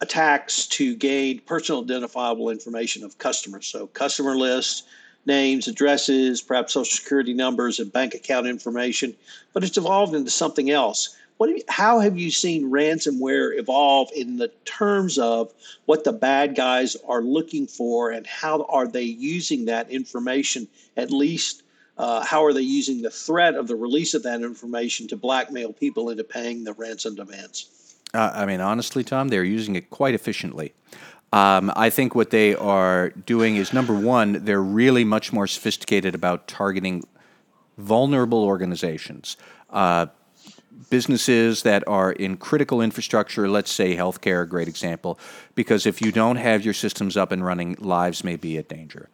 attacks 0.00 0.66
to 0.66 0.96
gain 0.96 1.38
personal 1.40 1.82
identifiable 1.82 2.50
information 2.50 3.04
of 3.04 3.18
customers, 3.18 3.66
so 3.66 3.86
customer 3.86 4.36
lists, 4.36 4.82
names, 5.26 5.68
addresses, 5.68 6.42
perhaps 6.42 6.72
social 6.72 6.96
security 6.96 7.32
numbers, 7.32 7.78
and 7.78 7.92
bank 7.92 8.14
account 8.14 8.48
information, 8.48 9.14
but 9.52 9.62
it's 9.62 9.78
evolved 9.78 10.14
into 10.14 10.30
something 10.30 10.70
else 10.70 11.16
what 11.42 11.50
you, 11.50 11.60
how 11.68 11.98
have 11.98 12.16
you 12.16 12.30
seen 12.30 12.70
ransomware 12.70 13.58
evolve 13.58 14.08
in 14.14 14.36
the 14.36 14.46
terms 14.64 15.18
of 15.18 15.52
what 15.86 16.04
the 16.04 16.12
bad 16.12 16.54
guys 16.54 16.96
are 17.08 17.20
looking 17.20 17.66
for 17.66 18.12
and 18.12 18.24
how 18.28 18.62
are 18.68 18.86
they 18.86 19.02
using 19.02 19.64
that 19.64 19.90
information? 19.90 20.68
At 20.96 21.10
least 21.10 21.64
uh, 21.98 22.24
how 22.24 22.44
are 22.44 22.52
they 22.52 22.60
using 22.60 23.02
the 23.02 23.10
threat 23.10 23.56
of 23.56 23.66
the 23.66 23.74
release 23.74 24.14
of 24.14 24.22
that 24.22 24.40
information 24.40 25.08
to 25.08 25.16
blackmail 25.16 25.72
people 25.72 26.10
into 26.10 26.22
paying 26.22 26.62
the 26.62 26.74
ransom 26.74 27.16
demands? 27.16 27.96
Uh, 28.14 28.30
i 28.32 28.46
mean 28.46 28.60
honestly 28.60 29.02
tom 29.02 29.26
they're 29.26 29.42
using 29.42 29.74
it 29.74 29.90
quite 29.90 30.14
efficiently. 30.14 30.72
Um, 31.32 31.72
I 31.74 31.90
think 31.90 32.14
what 32.14 32.30
they 32.30 32.54
are 32.54 33.10
doing 33.10 33.56
is 33.56 33.72
number 33.72 33.94
one, 33.94 34.44
they're 34.44 34.62
really 34.62 35.02
much 35.02 35.32
more 35.32 35.48
sophisticated 35.48 36.14
about 36.14 36.46
targeting 36.46 37.02
vulnerable 37.78 38.44
organizations. 38.44 39.36
Uh, 39.70 40.06
businesses 40.90 41.62
that 41.62 41.82
are 41.86 42.12
in 42.12 42.36
critical 42.36 42.82
infrastructure, 42.82 43.48
let's 43.48 43.72
say 43.72 43.96
healthcare, 43.96 44.42
a 44.42 44.46
great 44.46 44.68
example, 44.68 45.18
because 45.54 45.86
if 45.86 46.02
you 46.02 46.12
don't 46.12 46.36
have 46.36 46.64
your 46.64 46.74
systems 46.74 47.16
up 47.16 47.32
and 47.32 47.44
running, 47.44 47.76
lives 47.78 48.22
may 48.22 48.36
be 48.36 48.58
at 48.58 48.68
danger. 48.68 49.08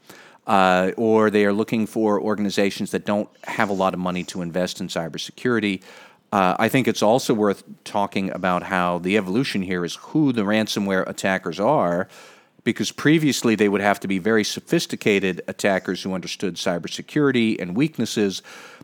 Uh, 0.46 0.92
or 0.96 1.30
they 1.30 1.44
are 1.44 1.52
looking 1.52 1.86
for 1.86 2.20
organizations 2.20 2.90
that 2.90 3.04
don't 3.04 3.28
have 3.44 3.68
a 3.68 3.72
lot 3.72 3.92
of 3.92 4.00
money 4.00 4.24
to 4.24 4.40
invest 4.40 4.80
in 4.80 4.88
cybersecurity. 4.88 5.82
Uh, 6.32 6.56
I 6.58 6.68
think 6.68 6.88
it's 6.88 7.02
also 7.02 7.34
worth 7.34 7.62
talking 7.84 8.30
about 8.30 8.62
how 8.64 8.98
the 8.98 9.16
evolution 9.16 9.62
here 9.62 9.84
is 9.84 9.96
who 9.96 10.32
the 10.32 10.42
ransomware 10.42 11.06
attackers 11.08 11.60
are, 11.60 12.08
because 12.68 12.92
previously 12.92 13.54
they 13.54 13.66
would 13.66 13.80
have 13.80 13.98
to 13.98 14.06
be 14.06 14.18
very 14.18 14.44
sophisticated 14.44 15.40
attackers 15.48 16.02
who 16.02 16.12
understood 16.12 16.56
cybersecurity 16.56 17.58
and 17.58 17.74
weaknesses. 17.74 18.42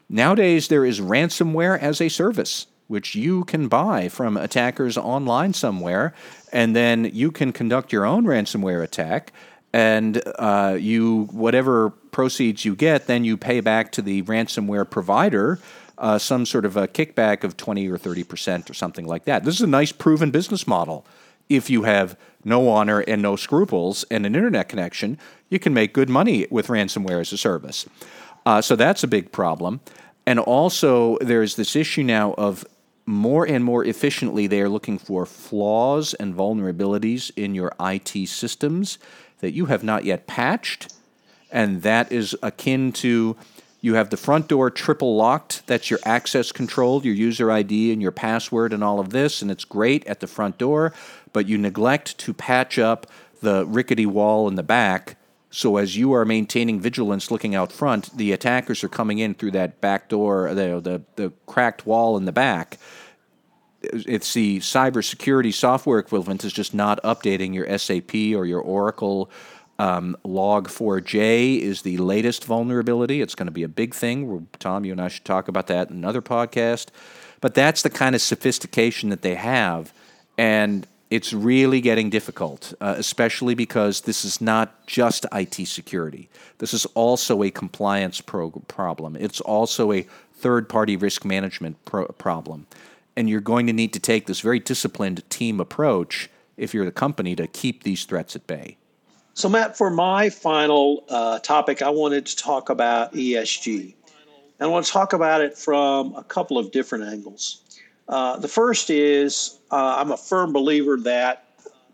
Nowadays, 0.08 0.68
there 0.68 0.86
is 0.86 1.02
ransomware 1.02 1.78
as 1.78 2.00
a 2.00 2.08
service 2.08 2.66
which 2.86 3.14
you 3.14 3.44
can 3.44 3.68
buy 3.68 4.08
from 4.08 4.38
attackers 4.38 4.96
online 4.96 5.52
somewhere, 5.52 6.14
and 6.50 6.74
then 6.74 7.04
you 7.12 7.30
can 7.30 7.52
conduct 7.52 7.92
your 7.92 8.06
own 8.06 8.24
ransomware 8.24 8.82
attack. 8.82 9.34
And 9.74 10.22
uh, 10.38 10.78
you, 10.80 11.24
whatever 11.32 11.90
proceeds 11.90 12.64
you 12.64 12.74
get, 12.74 13.06
then 13.06 13.22
you 13.22 13.36
pay 13.36 13.60
back 13.60 13.92
to 13.92 14.02
the 14.02 14.22
ransomware 14.22 14.88
provider 14.88 15.58
uh, 15.98 16.18
some 16.18 16.46
sort 16.46 16.64
of 16.64 16.76
a 16.76 16.88
kickback 16.88 17.44
of 17.44 17.56
20 17.58 17.86
or 17.88 17.98
30 17.98 18.24
percent 18.24 18.70
or 18.70 18.74
something 18.74 19.06
like 19.06 19.24
that. 19.24 19.44
This 19.44 19.56
is 19.56 19.60
a 19.60 19.66
nice 19.66 19.92
proven 19.92 20.30
business 20.30 20.66
model. 20.66 21.06
If 21.48 21.70
you 21.70 21.82
have 21.82 22.16
no 22.44 22.68
honor 22.68 23.00
and 23.00 23.22
no 23.22 23.36
scruples 23.36 24.04
and 24.10 24.26
an 24.26 24.34
internet 24.34 24.68
connection, 24.68 25.18
you 25.48 25.58
can 25.58 25.74
make 25.74 25.92
good 25.92 26.08
money 26.08 26.46
with 26.50 26.68
ransomware 26.68 27.20
as 27.20 27.32
a 27.32 27.38
service. 27.38 27.86
Uh, 28.44 28.60
so 28.60 28.76
that's 28.76 29.02
a 29.02 29.08
big 29.08 29.32
problem. 29.32 29.80
And 30.26 30.38
also, 30.38 31.18
there's 31.18 31.56
this 31.56 31.76
issue 31.76 32.02
now 32.02 32.34
of 32.34 32.64
more 33.06 33.46
and 33.46 33.62
more 33.62 33.84
efficiently, 33.84 34.46
they 34.46 34.60
are 34.60 34.68
looking 34.68 34.98
for 34.98 35.26
flaws 35.26 36.14
and 36.14 36.34
vulnerabilities 36.34 37.30
in 37.36 37.54
your 37.54 37.72
IT 37.78 38.28
systems 38.28 38.98
that 39.40 39.52
you 39.52 39.66
have 39.66 39.84
not 39.84 40.04
yet 40.04 40.26
patched. 40.26 40.92
And 41.50 41.82
that 41.82 42.10
is 42.10 42.34
akin 42.42 42.92
to 42.92 43.36
you 43.84 43.94
have 43.94 44.08
the 44.08 44.16
front 44.16 44.48
door 44.48 44.70
triple 44.70 45.14
locked. 45.14 45.66
That's 45.66 45.90
your 45.90 46.00
access 46.06 46.52
control, 46.52 47.04
your 47.04 47.14
user 47.14 47.50
ID, 47.50 47.92
and 47.92 48.00
your 48.00 48.12
password, 48.12 48.72
and 48.72 48.82
all 48.82 48.98
of 48.98 49.10
this. 49.10 49.42
And 49.42 49.50
it's 49.50 49.66
great 49.66 50.06
at 50.06 50.20
the 50.20 50.26
front 50.26 50.56
door, 50.56 50.94
but 51.34 51.46
you 51.46 51.58
neglect 51.58 52.16
to 52.16 52.32
patch 52.32 52.78
up 52.78 53.06
the 53.42 53.66
rickety 53.66 54.06
wall 54.06 54.48
in 54.48 54.54
the 54.54 54.62
back. 54.62 55.18
So 55.50 55.76
as 55.76 55.98
you 55.98 56.14
are 56.14 56.24
maintaining 56.24 56.80
vigilance 56.80 57.30
looking 57.30 57.54
out 57.54 57.70
front, 57.70 58.16
the 58.16 58.32
attackers 58.32 58.82
are 58.82 58.88
coming 58.88 59.18
in 59.18 59.34
through 59.34 59.50
that 59.50 59.82
back 59.82 60.08
door, 60.08 60.54
the, 60.54 60.80
the, 60.80 61.02
the 61.16 61.32
cracked 61.44 61.86
wall 61.86 62.16
in 62.16 62.24
the 62.24 62.32
back 62.32 62.78
it's 63.92 64.32
the 64.34 64.58
cybersecurity 64.60 65.52
software 65.52 65.98
equivalent 65.98 66.44
is 66.44 66.52
just 66.52 66.74
not 66.74 67.02
updating 67.02 67.54
your 67.54 67.78
SAP 67.78 68.14
or 68.14 68.46
your 68.46 68.60
Oracle. 68.60 69.30
Um, 69.78 70.16
Log4j 70.24 71.58
is 71.58 71.82
the 71.82 71.96
latest 71.98 72.44
vulnerability. 72.44 73.20
It's 73.20 73.34
going 73.34 73.46
to 73.46 73.52
be 73.52 73.64
a 73.64 73.68
big 73.68 73.94
thing. 73.94 74.48
Tom, 74.58 74.84
you 74.84 74.92
and 74.92 75.00
I 75.00 75.08
should 75.08 75.24
talk 75.24 75.48
about 75.48 75.66
that 75.66 75.90
in 75.90 75.96
another 75.96 76.22
podcast. 76.22 76.88
But 77.40 77.54
that's 77.54 77.82
the 77.82 77.90
kind 77.90 78.14
of 78.14 78.22
sophistication 78.22 79.10
that 79.10 79.22
they 79.22 79.34
have. 79.34 79.92
And 80.38 80.86
it's 81.14 81.32
really 81.32 81.80
getting 81.80 82.10
difficult, 82.10 82.74
uh, 82.80 82.94
especially 82.96 83.54
because 83.54 84.02
this 84.02 84.24
is 84.24 84.40
not 84.40 84.86
just 84.86 85.26
IT 85.32 85.66
security. 85.66 86.28
This 86.58 86.74
is 86.74 86.86
also 86.94 87.42
a 87.42 87.50
compliance 87.50 88.20
pro- 88.20 88.50
problem. 88.50 89.16
It's 89.16 89.40
also 89.40 89.92
a 89.92 90.06
third 90.34 90.68
party 90.68 90.96
risk 90.96 91.24
management 91.24 91.82
pro- 91.84 92.06
problem 92.06 92.66
and 93.16 93.28
you're 93.28 93.40
going 93.40 93.66
to 93.66 93.72
need 93.72 93.92
to 93.92 94.00
take 94.00 94.26
this 94.26 94.40
very 94.40 94.58
disciplined 94.58 95.28
team 95.30 95.60
approach 95.60 96.28
if 96.56 96.74
you're 96.74 96.84
the 96.84 96.92
company 96.92 97.36
to 97.36 97.46
keep 97.46 97.82
these 97.82 98.04
threats 98.04 98.36
at 98.36 98.46
bay. 98.46 98.76
So, 99.34 99.48
Matt, 99.48 99.76
for 99.76 99.90
my 99.90 100.30
final 100.30 101.04
uh, 101.08 101.40
topic, 101.40 101.82
I 101.82 101.90
wanted 101.90 102.26
to 102.26 102.36
talk 102.36 102.70
about 102.70 103.12
ESG. 103.14 103.94
And 104.60 104.68
I 104.68 104.70
want 104.70 104.86
to 104.86 104.92
talk 104.92 105.12
about 105.12 105.40
it 105.40 105.58
from 105.58 106.14
a 106.14 106.22
couple 106.22 106.58
of 106.58 106.70
different 106.70 107.04
angles. 107.04 107.60
Uh, 108.08 108.36
the 108.38 108.48
first 108.48 108.90
is 108.90 109.58
uh, 109.70 109.96
I'm 109.98 110.12
a 110.12 110.16
firm 110.16 110.52
believer 110.52 110.98
that 110.98 111.46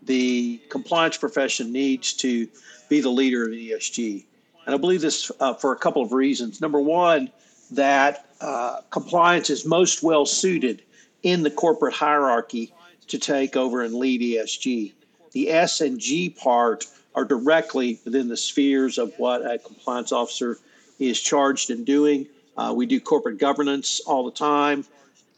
the 0.03 0.59
compliance 0.69 1.17
profession 1.17 1.71
needs 1.71 2.13
to 2.13 2.47
be 2.89 3.01
the 3.01 3.09
leader 3.09 3.45
of 3.45 3.51
ESG. 3.51 4.25
And 4.65 4.75
I 4.75 4.77
believe 4.77 5.01
this 5.01 5.31
uh, 5.39 5.53
for 5.53 5.71
a 5.71 5.77
couple 5.77 6.01
of 6.01 6.11
reasons. 6.11 6.61
Number 6.61 6.79
one, 6.79 7.31
that 7.71 8.25
uh, 8.41 8.81
compliance 8.89 9.49
is 9.49 9.65
most 9.65 10.03
well 10.03 10.25
suited 10.25 10.83
in 11.23 11.43
the 11.43 11.51
corporate 11.51 11.93
hierarchy 11.93 12.73
to 13.07 13.17
take 13.17 13.55
over 13.55 13.81
and 13.81 13.93
lead 13.93 14.21
ESG. 14.21 14.93
The 15.31 15.49
S 15.49 15.81
and 15.81 15.99
G 15.99 16.29
part 16.29 16.87
are 17.15 17.25
directly 17.25 17.99
within 18.05 18.27
the 18.27 18.37
spheres 18.37 18.97
of 18.97 19.13
what 19.17 19.45
a 19.45 19.59
compliance 19.59 20.11
officer 20.11 20.57
is 20.99 21.19
charged 21.19 21.69
in 21.69 21.83
doing. 21.83 22.27
Uh, 22.57 22.73
we 22.75 22.85
do 22.85 22.99
corporate 22.99 23.37
governance 23.37 24.01
all 24.05 24.25
the 24.25 24.31
time. 24.31 24.85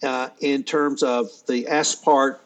Uh, 0.04 0.30
in 0.42 0.64
terms 0.64 1.02
of 1.02 1.30
the 1.48 1.68
S 1.68 1.96
part, 1.96 2.42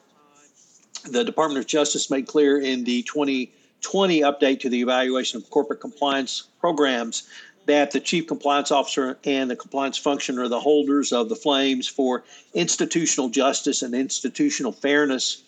the 1.09 1.23
Department 1.23 1.59
of 1.59 1.67
Justice 1.67 2.11
made 2.11 2.27
clear 2.27 2.59
in 2.59 2.83
the 2.83 3.01
2020 3.03 4.21
update 4.21 4.59
to 4.59 4.69
the 4.69 4.81
evaluation 4.81 5.41
of 5.41 5.49
corporate 5.49 5.79
compliance 5.79 6.43
programs 6.59 7.27
that 7.65 7.91
the 7.91 7.99
chief 7.99 8.27
compliance 8.27 8.71
officer 8.71 9.17
and 9.25 9.51
the 9.51 9.55
compliance 9.55 9.97
function 9.97 10.39
are 10.39 10.47
the 10.47 10.59
holders 10.59 11.11
of 11.11 11.29
the 11.29 11.35
flames 11.35 11.87
for 11.87 12.23
institutional 12.53 13.29
justice 13.29 13.81
and 13.81 13.93
institutional 13.93 14.71
fairness 14.71 15.43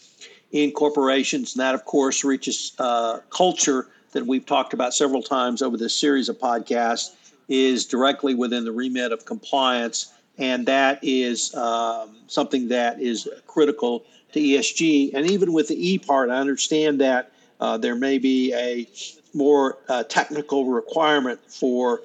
in 0.52 0.72
corporations. 0.72 1.56
And 1.56 1.62
that, 1.62 1.76
of 1.76 1.86
course, 1.86 2.24
reaches 2.24 2.74
uh, 2.78 3.20
culture 3.30 3.88
that 4.12 4.26
we've 4.26 4.46
talked 4.46 4.74
about 4.74 4.94
several 4.94 5.22
times 5.22 5.62
over 5.62 5.78
this 5.78 5.96
series 5.96 6.30
of 6.30 6.38
podcasts, 6.38 7.12
is 7.48 7.86
directly 7.86 8.36
within 8.36 8.64
the 8.64 8.72
remit 8.72 9.12
of 9.12 9.26
compliance. 9.26 10.14
And 10.40 10.66
that 10.68 11.00
is 11.04 11.54
um, 11.54 12.16
something 12.28 12.70
that 12.70 13.02
is 13.02 13.28
critical 13.46 14.06
to 14.32 14.40
ESG. 14.40 15.12
And 15.14 15.30
even 15.30 15.54
with 15.54 15.68
the 15.68 15.76
E 15.76 16.00
part, 16.00 16.30
I 16.30 16.38
understand 16.38 17.02
that 17.02 17.32
uh, 17.60 17.78
there 17.78 17.96
may 17.96 18.18
be 18.18 18.54
a 18.54 18.88
more 19.34 19.78
uh, 19.90 20.04
technical 20.04 20.66
requirement 20.66 21.40
for 21.48 22.02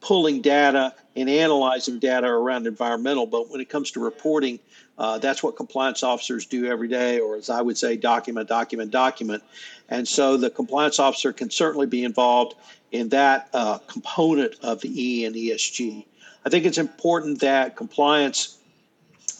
pulling 0.00 0.40
data 0.40 0.94
and 1.14 1.28
analyzing 1.28 1.98
data 1.98 2.26
around 2.26 2.66
environmental. 2.66 3.26
But 3.26 3.50
when 3.50 3.60
it 3.60 3.68
comes 3.68 3.90
to 3.92 4.00
reporting, 4.00 4.58
uh, 4.98 5.18
that's 5.18 5.42
what 5.42 5.56
compliance 5.56 6.02
officers 6.02 6.46
do 6.46 6.66
every 6.66 6.88
day, 6.88 7.20
or 7.20 7.36
as 7.36 7.50
I 7.50 7.60
would 7.60 7.76
say, 7.76 7.96
document, 7.96 8.48
document, 8.48 8.90
document. 8.90 9.42
And 9.88 10.06
so 10.06 10.36
the 10.36 10.50
compliance 10.50 10.98
officer 10.98 11.32
can 11.32 11.50
certainly 11.50 11.86
be 11.86 12.04
involved 12.04 12.54
in 12.92 13.10
that 13.10 13.48
uh, 13.52 13.78
component 13.86 14.54
of 14.62 14.80
the 14.80 14.90
E 15.02 15.24
and 15.24 15.34
ESG. 15.34 16.04
I 16.44 16.48
think 16.48 16.64
it's 16.64 16.78
important 16.78 17.40
that 17.40 17.76
compliance 17.76 18.56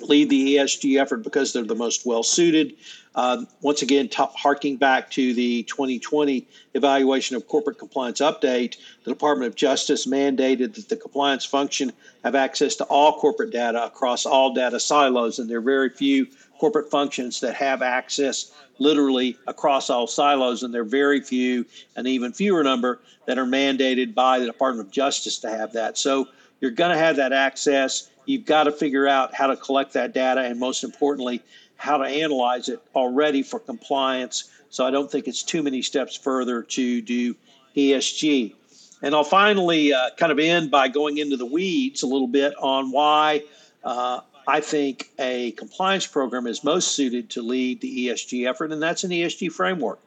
lead 0.00 0.30
the 0.30 0.56
ESG 0.56 1.00
effort 1.00 1.18
because 1.18 1.52
they're 1.52 1.64
the 1.64 1.74
most 1.74 2.06
well 2.06 2.22
suited. 2.22 2.74
Uh, 3.14 3.44
once 3.60 3.82
again, 3.82 4.08
harking 4.14 4.76
back 4.76 5.10
to 5.10 5.34
the 5.34 5.64
2020 5.64 6.46
evaluation 6.74 7.34
of 7.36 7.46
corporate 7.48 7.78
compliance 7.78 8.20
update, 8.20 8.76
the 9.04 9.10
Department 9.10 9.48
of 9.48 9.56
Justice 9.56 10.06
mandated 10.06 10.74
that 10.74 10.88
the 10.88 10.96
compliance 10.96 11.44
function 11.44 11.92
have 12.22 12.34
access 12.36 12.76
to 12.76 12.84
all 12.84 13.18
corporate 13.18 13.50
data 13.50 13.84
across 13.84 14.26
all 14.26 14.54
data 14.54 14.78
silos, 14.78 15.38
and 15.38 15.50
there 15.50 15.58
are 15.58 15.62
very 15.62 15.90
few 15.90 16.26
corporate 16.58 16.90
functions 16.90 17.40
that 17.40 17.54
have 17.54 17.82
access 17.82 18.52
literally 18.78 19.36
across 19.48 19.90
all 19.90 20.06
silos, 20.06 20.62
and 20.62 20.72
there 20.72 20.82
are 20.82 20.84
very 20.84 21.20
few, 21.20 21.66
and 21.96 22.06
even 22.06 22.32
fewer 22.32 22.62
number 22.62 23.00
that 23.26 23.38
are 23.38 23.44
mandated 23.44 24.14
by 24.14 24.38
the 24.38 24.46
Department 24.46 24.86
of 24.86 24.92
Justice 24.92 25.38
to 25.40 25.50
have 25.50 25.72
that. 25.72 25.98
So 25.98 26.28
you're 26.60 26.70
going 26.70 26.92
to 26.92 26.98
have 26.98 27.16
that 27.16 27.32
access. 27.32 28.10
You've 28.26 28.44
got 28.44 28.64
to 28.64 28.72
figure 28.72 29.08
out 29.08 29.34
how 29.34 29.46
to 29.46 29.56
collect 29.56 29.92
that 29.94 30.12
data, 30.12 30.42
and 30.42 30.58
most 30.58 30.84
importantly, 30.84 31.42
how 31.76 31.96
to 31.96 32.04
analyze 32.04 32.68
it 32.68 32.82
already 32.94 33.42
for 33.42 33.58
compliance. 33.58 34.50
So 34.68 34.86
I 34.86 34.90
don't 34.90 35.10
think 35.10 35.26
it's 35.26 35.42
too 35.42 35.62
many 35.62 35.82
steps 35.82 36.16
further 36.16 36.62
to 36.62 37.02
do 37.02 37.34
ESG. 37.76 38.54
And 39.02 39.14
I'll 39.14 39.24
finally 39.24 39.92
uh, 39.92 40.10
kind 40.18 40.30
of 40.30 40.38
end 40.38 40.70
by 40.70 40.88
going 40.88 41.18
into 41.18 41.36
the 41.36 41.46
weeds 41.46 42.02
a 42.02 42.06
little 42.06 42.26
bit 42.26 42.54
on 42.58 42.92
why 42.92 43.42
uh, 43.82 44.20
I 44.46 44.60
think 44.60 45.10
a 45.18 45.52
compliance 45.52 46.06
program 46.06 46.46
is 46.46 46.62
most 46.62 46.92
suited 46.92 47.30
to 47.30 47.42
lead 47.42 47.80
the 47.80 48.08
ESG 48.08 48.48
effort, 48.48 48.72
and 48.72 48.82
that's 48.82 49.04
an 49.04 49.10
ESG 49.10 49.52
framework. 49.52 50.00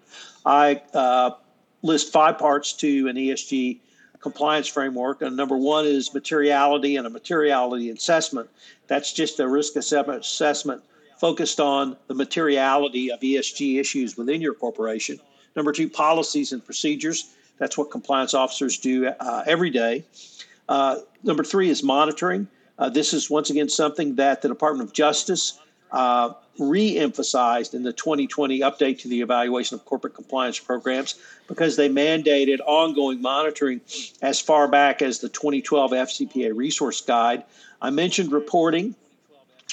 I 0.45 0.81
uh, 0.93 1.31
list 1.81 2.13
five 2.13 2.37
parts 2.37 2.73
to 2.73 3.07
an 3.07 3.15
ESG 3.15 3.79
compliance 4.23 4.67
framework. 4.67 5.21
And 5.21 5.37
number 5.37 5.57
one 5.57 5.85
is 5.85 6.13
materiality 6.13 6.95
and 6.95 7.05
a 7.05 7.09
materiality 7.09 7.89
assessment. 7.91 8.49
That's 8.87 9.13
just 9.13 9.39
a 9.39 9.47
risk 9.47 9.75
assessment 9.75 10.83
focused 11.19 11.59
on 11.59 11.95
the 12.07 12.15
materiality 12.15 13.11
of 13.11 13.19
ESG 13.19 13.79
issues 13.79 14.17
within 14.17 14.41
your 14.41 14.53
corporation. 14.53 15.19
Number 15.55 15.71
two, 15.71 15.89
policies 15.89 16.53
and 16.53 16.65
procedures. 16.65 17.35
That's 17.59 17.77
what 17.77 17.91
compliance 17.91 18.33
officers 18.33 18.79
do 18.79 19.07
uh, 19.07 19.43
every 19.45 19.69
day. 19.69 20.05
Uh, 20.67 20.99
number 21.23 21.43
three 21.43 21.69
is 21.69 21.83
monitoring. 21.83 22.47
Uh, 22.79 22.89
this 22.89 23.13
is 23.13 23.29
once 23.29 23.49
again 23.49 23.69
something 23.69 24.15
that 24.15 24.41
the 24.41 24.47
Department 24.47 24.89
of 24.89 24.93
Justice 24.93 25.59
uh, 25.93 26.33
re 26.59 26.97
emphasized 26.97 27.73
in 27.73 27.83
the 27.83 27.93
2020 27.93 28.59
update 28.59 28.99
to 28.99 29.07
the 29.07 29.21
evaluation 29.21 29.75
of 29.75 29.85
corporate 29.85 30.13
compliance 30.13 30.59
programs 30.59 31.15
because 31.47 31.75
they 31.75 31.89
mandated 31.89 32.59
ongoing 32.65 33.21
monitoring 33.21 33.79
as 34.21 34.39
far 34.39 34.67
back 34.67 35.01
as 35.01 35.19
the 35.19 35.29
2012 35.29 35.91
FCPA 35.91 36.55
resource 36.55 37.01
guide. 37.01 37.43
I 37.81 37.89
mentioned 37.89 38.31
reporting. 38.31 38.95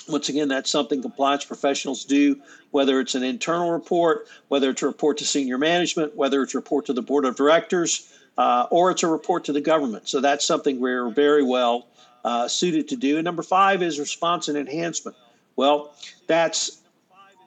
Once 0.09 0.29
again, 0.29 0.49
that's 0.49 0.71
something 0.71 1.03
compliance 1.03 1.45
professionals 1.45 2.05
do, 2.05 2.37
whether 2.71 3.01
it's 3.01 3.15
an 3.15 3.23
internal 3.23 3.71
report, 3.71 4.27
whether 4.49 4.71
it's 4.71 4.83
a 4.83 4.87
report 4.87 5.19
to 5.19 5.25
senior 5.25 5.59
management, 5.59 6.17
whether 6.17 6.43
it's 6.43 6.55
a 6.55 6.59
report 6.59 6.87
to 6.87 6.93
the 6.93 7.03
board 7.03 7.25
of 7.25 7.37
directors, 7.37 8.13
uh, 8.39 8.67
or 8.71 8.91
it's 8.91 9.03
a 9.03 9.07
report 9.07 9.45
to 9.45 9.53
the 9.53 9.61
government. 9.61 10.09
So 10.09 10.21
that's 10.21 10.45
something 10.45 10.81
we're 10.81 11.11
very 11.11 11.45
well 11.45 11.87
uh, 12.25 12.49
suited 12.49 12.89
to 12.89 12.97
do. 12.97 13.17
And 13.17 13.25
number 13.25 13.43
five 13.43 13.83
is 13.83 14.01
response 14.01 14.49
and 14.49 14.57
enhancement. 14.59 15.17
Well, 15.61 15.95
that's 16.27 16.79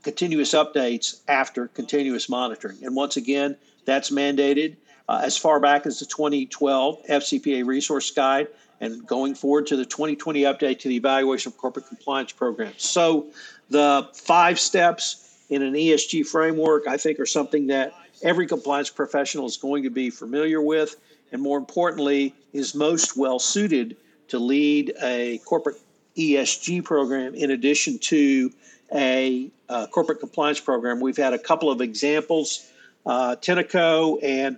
continuous 0.04 0.54
updates 0.54 1.22
after 1.28 1.68
continuous 1.68 2.30
monitoring. 2.30 2.78
And 2.84 2.96
once 2.96 3.18
again, 3.18 3.58
that's 3.86 4.12
mandated 4.12 4.76
uh, 5.10 5.22
as 5.24 5.36
far 5.36 5.60
back 5.60 5.88
as 5.88 5.98
the 5.98 6.06
2012 6.06 7.08
FCPA 7.10 7.66
resource 7.66 8.12
guide 8.12 8.50
and 8.80 9.04
going 9.08 9.34
forward 9.34 9.66
to 9.66 9.76
the 9.76 9.86
2020 9.86 10.44
update 10.44 10.78
to 10.82 10.90
the 10.90 10.96
evaluation 10.96 11.52
of 11.52 11.58
corporate 11.58 11.88
compliance 11.88 12.32
programs. 12.32 12.84
So, 12.84 13.32
the 13.72 14.08
five 14.14 14.60
steps 14.60 15.40
in 15.50 15.64
an 15.64 15.74
ESG 15.74 16.28
framework, 16.28 16.88
I 16.88 16.98
think, 16.98 17.20
are 17.20 17.26
something 17.26 17.66
that 17.68 17.96
every 18.22 18.46
compliance 18.46 18.92
professional 18.92 19.48
is 19.48 19.58
going 19.58 19.82
to 19.82 19.90
be 19.90 20.12
familiar 20.12 20.62
with, 20.62 20.98
and 21.32 21.42
more 21.42 21.58
importantly, 21.58 22.36
is 22.54 22.76
most 22.76 23.18
well 23.18 23.40
suited 23.40 23.98
to 24.28 24.38
lead 24.38 24.94
a 25.02 25.40
corporate 25.40 25.78
ESG 26.18 26.84
program 26.84 27.34
in 27.36 27.52
addition 27.52 27.98
to 28.00 28.52
a 28.94 29.50
uh, 29.70 29.88
corporate 29.88 30.20
compliance 30.20 30.60
program. 30.60 31.00
We've 31.00 31.18
had 31.18 31.34
a 31.34 31.40
couple 31.40 31.72
of 31.72 31.82
examples. 31.82 32.70
Uh, 33.06 33.36
Tenneco 33.36 34.20
and 34.24 34.58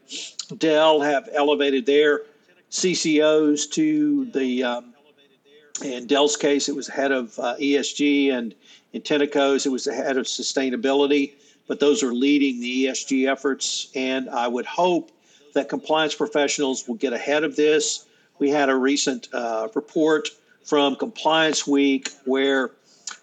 Dell 0.60 1.02
have 1.02 1.30
elevated 1.34 1.86
their 1.86 2.22
CCOs 2.70 3.72
to 3.72 4.26
the, 4.26 4.64
um, 4.64 4.94
in 5.84 6.06
Dell's 6.08 6.36
case, 6.36 6.68
it 6.68 6.76
was 6.76 6.88
head 6.88 7.12
of 7.12 7.38
uh, 7.40 7.56
ESG, 7.56 8.34
and 8.34 8.54
in 8.94 9.02
Tenneco's, 9.02 9.66
it 9.66 9.72
was 9.72 9.86
the 9.86 9.94
head 9.94 10.18
of 10.18 10.26
sustainability. 10.26 11.34
But 11.68 11.80
those 11.80 12.04
are 12.04 12.14
leading 12.14 12.60
the 12.60 12.86
ESG 12.86 13.32
efforts, 13.32 13.90
and 13.96 14.30
I 14.30 14.48
would 14.48 14.66
hope 14.66 15.12
that 15.54 15.70
compliance 15.70 16.14
professionals 16.14 16.88
will 16.88 16.96
get 16.96 17.14
ahead 17.14 17.44
of 17.44 17.56
this. 17.56 18.06
We 18.38 18.50
had 18.50 18.70
a 18.70 18.76
recent 18.76 19.30
uh, 19.34 19.70
report 19.74 20.30
from 20.66 20.96
Compliance 20.96 21.66
Week 21.66 22.10
where 22.26 22.72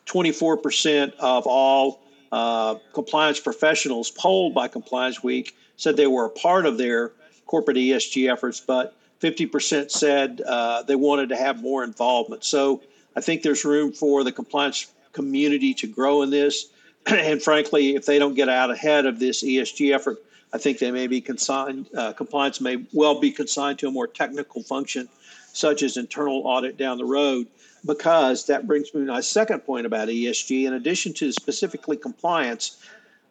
24% 0.06 1.14
of 1.18 1.46
all 1.46 2.00
uh, 2.30 2.76
compliance 2.94 3.40
professionals 3.40 4.10
polled 4.10 4.54
by 4.54 4.68
Compliance 4.68 5.22
Week 5.22 5.54
said 5.76 5.96
they 5.96 6.06
were 6.06 6.24
a 6.24 6.30
part 6.30 6.64
of 6.64 6.78
their 6.78 7.12
corporate 7.46 7.76
ESG 7.76 8.32
efforts, 8.32 8.60
but 8.60 8.96
50% 9.20 9.90
said 9.90 10.40
uh, 10.46 10.82
they 10.82 10.96
wanted 10.96 11.28
to 11.28 11.36
have 11.36 11.60
more 11.60 11.84
involvement. 11.84 12.44
So 12.44 12.82
I 13.14 13.20
think 13.20 13.42
there's 13.42 13.64
room 13.64 13.92
for 13.92 14.24
the 14.24 14.32
compliance 14.32 14.90
community 15.12 15.74
to 15.74 15.86
grow 15.86 16.22
in 16.22 16.30
this. 16.30 16.66
and 17.06 17.42
frankly, 17.42 17.94
if 17.94 18.06
they 18.06 18.18
don't 18.18 18.34
get 18.34 18.48
out 18.48 18.70
ahead 18.70 19.06
of 19.06 19.18
this 19.18 19.44
ESG 19.44 19.94
effort, 19.94 20.18
I 20.52 20.58
think 20.58 20.78
they 20.78 20.90
may 20.90 21.06
be 21.06 21.20
consigned, 21.20 21.86
uh, 21.96 22.12
compliance 22.12 22.60
may 22.60 22.84
well 22.92 23.20
be 23.20 23.30
consigned 23.30 23.78
to 23.80 23.88
a 23.88 23.90
more 23.90 24.06
technical 24.06 24.62
function, 24.62 25.08
such 25.52 25.82
as 25.82 25.96
internal 25.96 26.42
audit 26.46 26.76
down 26.76 26.98
the 26.98 27.04
road 27.04 27.46
because 27.84 28.46
that 28.46 28.66
brings 28.66 28.92
me 28.94 29.04
to 29.04 29.12
my 29.12 29.20
second 29.20 29.60
point 29.60 29.86
about 29.86 30.08
ESG. 30.08 30.66
In 30.66 30.74
addition 30.74 31.12
to 31.14 31.32
specifically 31.32 31.96
compliance, 31.96 32.78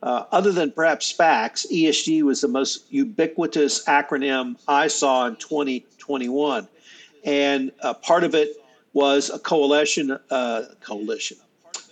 uh, 0.04 0.26
other 0.32 0.52
than 0.52 0.72
perhaps 0.72 1.14
SPACs, 1.14 1.66
ESG 1.72 2.24
was 2.24 2.42
the 2.42 2.48
most 2.48 2.92
ubiquitous 2.92 3.86
acronym 3.86 4.58
I 4.68 4.88
saw 4.88 5.28
in 5.28 5.36
2021. 5.38 6.68
And 7.24 7.72
uh, 7.82 7.94
part 7.94 8.24
of 8.24 8.36
it 8.36 8.58
was 8.94 9.30
a 9.30 9.40
coalition, 9.40 10.18
uh, 10.30 10.64
coalition, 10.82 11.38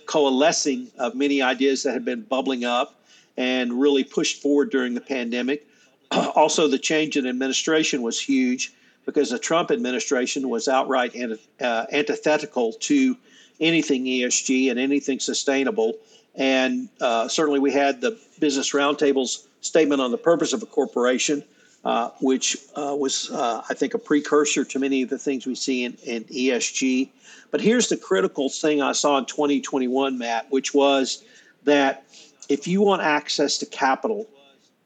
coalescing 0.06 0.90
of 0.98 1.14
many 1.14 1.40
ideas 1.40 1.84
that 1.84 1.92
had 1.92 2.04
been 2.04 2.22
bubbling 2.22 2.64
up 2.64 3.00
and 3.36 3.80
really 3.80 4.04
pushed 4.04 4.42
forward 4.42 4.70
during 4.70 4.94
the 4.94 5.00
pandemic. 5.00 5.66
also, 6.10 6.66
the 6.68 6.78
change 6.78 7.16
in 7.16 7.26
administration 7.26 8.02
was 8.02 8.20
huge 8.20 8.74
because 9.06 9.30
the 9.30 9.38
Trump 9.38 9.70
administration 9.70 10.48
was 10.48 10.68
outright 10.68 11.14
uh, 11.60 11.86
antithetical 11.92 12.72
to 12.74 13.16
anything 13.60 14.04
ESG 14.04 14.70
and 14.70 14.78
anything 14.78 15.20
sustainable. 15.20 15.94
And 16.34 16.88
uh, 17.00 17.28
certainly, 17.28 17.58
we 17.58 17.72
had 17.72 18.00
the 18.00 18.18
Business 18.38 18.72
Roundtable's 18.72 19.48
statement 19.60 20.00
on 20.00 20.10
the 20.10 20.18
purpose 20.18 20.52
of 20.52 20.62
a 20.62 20.66
corporation, 20.66 21.44
uh, 21.84 22.10
which 22.20 22.56
uh, 22.76 22.94
was, 22.98 23.30
uh, 23.30 23.62
I 23.68 23.74
think, 23.74 23.94
a 23.94 23.98
precursor 23.98 24.64
to 24.64 24.78
many 24.78 25.02
of 25.02 25.10
the 25.10 25.18
things 25.18 25.46
we 25.46 25.54
see 25.54 25.84
in, 25.84 25.94
in 26.04 26.24
ESG. 26.24 27.10
But 27.50 27.60
here's 27.60 27.88
the 27.88 27.96
critical 27.96 28.48
thing 28.48 28.80
I 28.80 28.92
saw 28.92 29.18
in 29.18 29.26
2021, 29.26 30.18
Matt, 30.18 30.50
which 30.50 30.72
was 30.72 31.24
that 31.64 32.04
if 32.48 32.66
you 32.66 32.80
want 32.80 33.02
access 33.02 33.58
to 33.58 33.66
capital, 33.66 34.26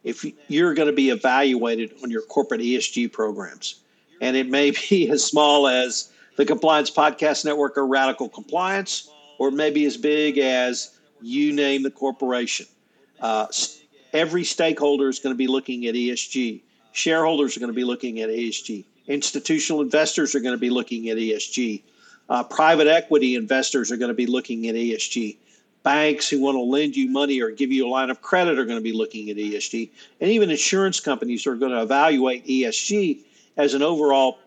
if 0.02 0.24
you're 0.48 0.74
going 0.74 0.88
to 0.88 0.94
be 0.94 1.10
evaluated 1.10 1.94
on 2.02 2.10
your 2.10 2.22
corporate 2.22 2.60
ESG 2.60 3.12
programs, 3.12 3.80
and 4.24 4.36
it 4.36 4.48
may 4.48 4.70
be 4.88 5.10
as 5.10 5.22
small 5.22 5.68
as 5.68 6.10
the 6.36 6.44
Compliance 6.44 6.90
Podcast 6.90 7.44
Network 7.44 7.76
or 7.76 7.86
Radical 7.86 8.28
Compliance, 8.28 9.08
or 9.38 9.48
it 9.48 9.54
may 9.54 9.70
be 9.70 9.84
as 9.84 9.96
big 9.96 10.38
as 10.38 10.98
you 11.20 11.52
name 11.52 11.82
the 11.82 11.90
corporation. 11.90 12.66
Uh, 13.20 13.46
every 14.12 14.42
stakeholder 14.42 15.08
is 15.08 15.18
going 15.18 15.34
to 15.34 15.38
be 15.38 15.46
looking 15.46 15.86
at 15.86 15.94
ESG. 15.94 16.62
Shareholders 16.92 17.56
are 17.56 17.60
going 17.60 17.72
to 17.72 17.76
be 17.76 17.84
looking 17.84 18.20
at 18.20 18.30
ESG. 18.30 18.84
Institutional 19.06 19.82
investors 19.82 20.34
are 20.34 20.40
going 20.40 20.54
to 20.54 20.60
be 20.60 20.70
looking 20.70 21.10
at 21.10 21.18
ESG. 21.18 21.82
Uh, 22.28 22.42
private 22.42 22.86
equity 22.86 23.34
investors 23.34 23.92
are 23.92 23.96
going 23.96 24.08
to 24.08 24.14
be 24.14 24.26
looking 24.26 24.66
at 24.66 24.74
ESG. 24.74 25.36
Banks 25.82 26.30
who 26.30 26.40
want 26.40 26.56
to 26.56 26.62
lend 26.62 26.96
you 26.96 27.10
money 27.10 27.42
or 27.42 27.50
give 27.50 27.70
you 27.70 27.86
a 27.86 27.90
line 27.90 28.08
of 28.08 28.22
credit 28.22 28.58
are 28.58 28.64
going 28.64 28.78
to 28.78 28.82
be 28.82 28.92
looking 28.92 29.28
at 29.28 29.36
ESG. 29.36 29.90
And 30.20 30.30
even 30.30 30.50
insurance 30.50 30.98
companies 31.00 31.46
are 31.46 31.56
going 31.56 31.72
to 31.72 31.82
evaluate 31.82 32.46
ESG 32.46 33.20
as 33.56 33.74
an 33.74 33.82
overall 33.82 34.38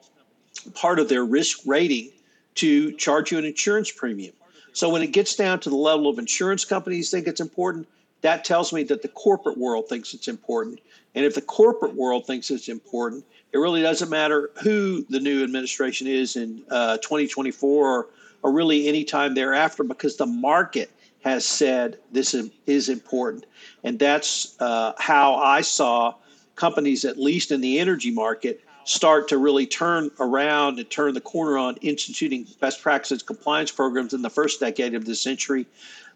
part 0.74 1.00
of 1.00 1.10
their 1.10 1.24
risk 1.24 1.60
rating 1.65 2.12
to 2.56 2.91
charge 2.93 3.32
you 3.32 3.38
an 3.38 3.46
insurance 3.46 3.91
premium. 3.91 4.34
So 4.74 4.89
when 4.89 5.02
it 5.02 5.12
gets 5.12 5.36
down 5.36 5.60
to 5.62 5.70
the 5.70 5.76
level 5.76 6.10
of 6.10 6.20
insurance 6.20 6.65
companies 6.65 7.10
think 7.10 7.28
it's 7.28 7.41
important, 7.41 7.88
that 8.22 8.43
tells 8.43 8.74
me 8.74 8.84
that 8.84 9.02
the 9.02 9.08
corporate 9.08 9.58
world 9.58 9.88
thinks 9.88 10.13
it's 10.13 10.28
important. 10.28 10.80
And 11.15 11.26
if 11.26 11.36
the 11.36 11.41
corporate 11.41 11.96
world 11.96 12.26
thinks 12.26 12.52
it's 12.52 12.67
important, 12.67 13.26
it 13.54 13.58
really 13.58 13.82
doesn't 13.82 14.10
matter 14.10 14.52
who 14.62 15.04
the 15.10 15.20
new 15.20 15.43
administration 15.43 16.08
is 16.08 16.36
in 16.36 16.63
uh, 16.70 16.98
2024 16.98 17.88
or, 17.88 18.08
or 18.43 18.52
really 18.52 18.88
any 18.88 19.04
time 19.04 19.34
thereafter 19.34 19.84
because 19.84 20.17
the 20.17 20.26
market 20.26 20.91
has 21.24 21.46
said 21.46 21.98
this 22.12 22.34
is, 22.34 22.52
is 22.65 22.89
important. 22.89 23.46
And 23.84 23.98
that's 23.98 24.56
uh, 24.60 24.93
how 24.98 25.36
I 25.36 25.62
saw 25.62 26.15
companies, 26.56 27.06
at 27.06 27.17
least 27.17 27.52
in 27.52 27.62
the 27.62 27.80
energy 27.80 28.12
market, 28.12 28.63
start 28.88 29.28
to 29.28 29.38
really 29.38 29.65
turn 29.65 30.10
around 30.19 30.80
and 30.80 30.89
turn 30.89 31.13
the 31.13 31.21
corner 31.21 31.58
on 31.58 31.76
instituting 31.78 32.47
best 32.62 32.82
practices 32.82 33.21
compliance 33.21 33.69
programs 33.69 34.13
in 34.13 34.21
the 34.21 34.30
first 34.30 34.62
decade 34.62 34.95
of 34.95 35.06
this 35.06 35.19
century. 35.19 35.65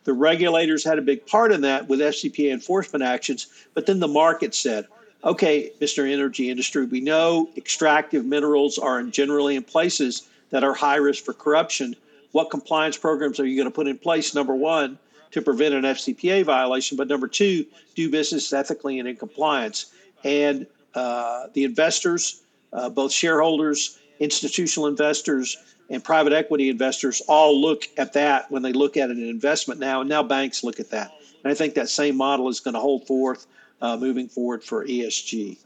The 0.06 0.14
regulators 0.14 0.84
had 0.84 0.98
a 0.98 1.02
big 1.02 1.28
part 1.28 1.52
in 1.52 1.62
that 1.62 1.90
with 1.90 2.00
FCPA 2.00 2.52
enforcement 2.52 3.04
actions, 3.04 3.48
but 3.74 3.86
then 3.86 4.00
the 4.00 4.08
market 4.08 4.56
said, 4.56 4.88
okay, 5.24 5.72
Mr. 5.82 6.10
Energy 6.10 6.50
Industry, 6.50 6.86
we 6.86 7.02
know 7.02 7.50
extractive 7.58 8.26
minerals 8.26 8.80
are 8.80 9.04
generally 9.04 9.58
in 9.58 9.64
places 9.64 10.30
that 10.50 10.64
are 10.64 10.74
high 10.74 10.96
risk 10.96 11.26
for 11.26 11.34
corruption. 11.34 11.96
What 12.32 12.50
compliance 12.50 12.98
programs 12.98 13.40
are 13.40 13.46
you 13.46 13.58
going 13.58 13.70
to 13.70 13.76
put 13.76 13.88
in 13.88 13.98
place? 13.98 14.34
Number 14.34 14.56
one, 14.56 14.98
to 15.32 15.42
prevent 15.42 15.74
an 15.74 15.84
FCPA 15.84 16.46
violation, 16.46 16.96
but 16.96 17.10
number 17.10 17.28
two, 17.28 17.66
do 17.96 18.10
business 18.10 18.52
ethically 18.54 18.98
and 18.98 19.08
in 19.08 19.18
compliance. 19.18 19.92
And 20.24 20.68
uh, 20.96 21.48
the 21.54 21.66
investors 21.66 22.42
uh, 22.74 22.90
both 22.90 23.12
shareholders, 23.12 24.00
institutional 24.20 24.88
investors, 24.88 25.58
and 25.90 26.04
private 26.04 26.32
equity 26.32 26.70
investors 26.70 27.22
all 27.28 27.60
look 27.60 27.84
at 27.98 28.14
that 28.14 28.50
when 28.50 28.62
they 28.62 28.72
look 28.72 28.96
at 28.96 29.10
an 29.10 29.22
investment 29.22 29.80
now, 29.80 30.02
and 30.02 30.10
now 30.10 30.24
banks 30.24 30.64
look 30.64 30.80
at 30.80 30.90
that. 30.92 31.12
And 31.44 31.52
I 31.52 31.56
think 31.56 31.74
that 31.74 31.90
same 31.90 32.16
model 32.16 32.48
is 32.48 32.60
going 32.60 32.76
to 32.76 32.80
hold 32.80 33.06
forth 33.06 33.46
uh, 33.82 33.98
moving 33.98 34.30
forward 34.30 34.64
for 34.64 34.86
ESG. 34.86 35.58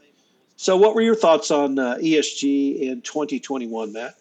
So, 0.56 0.76
what 0.76 0.94
were 0.94 1.02
your 1.02 1.14
thoughts 1.14 1.50
on 1.50 1.78
uh, 1.78 1.96
ESG 1.96 2.80
in 2.80 3.02
2021, 3.02 3.92
Matt? 3.92 4.14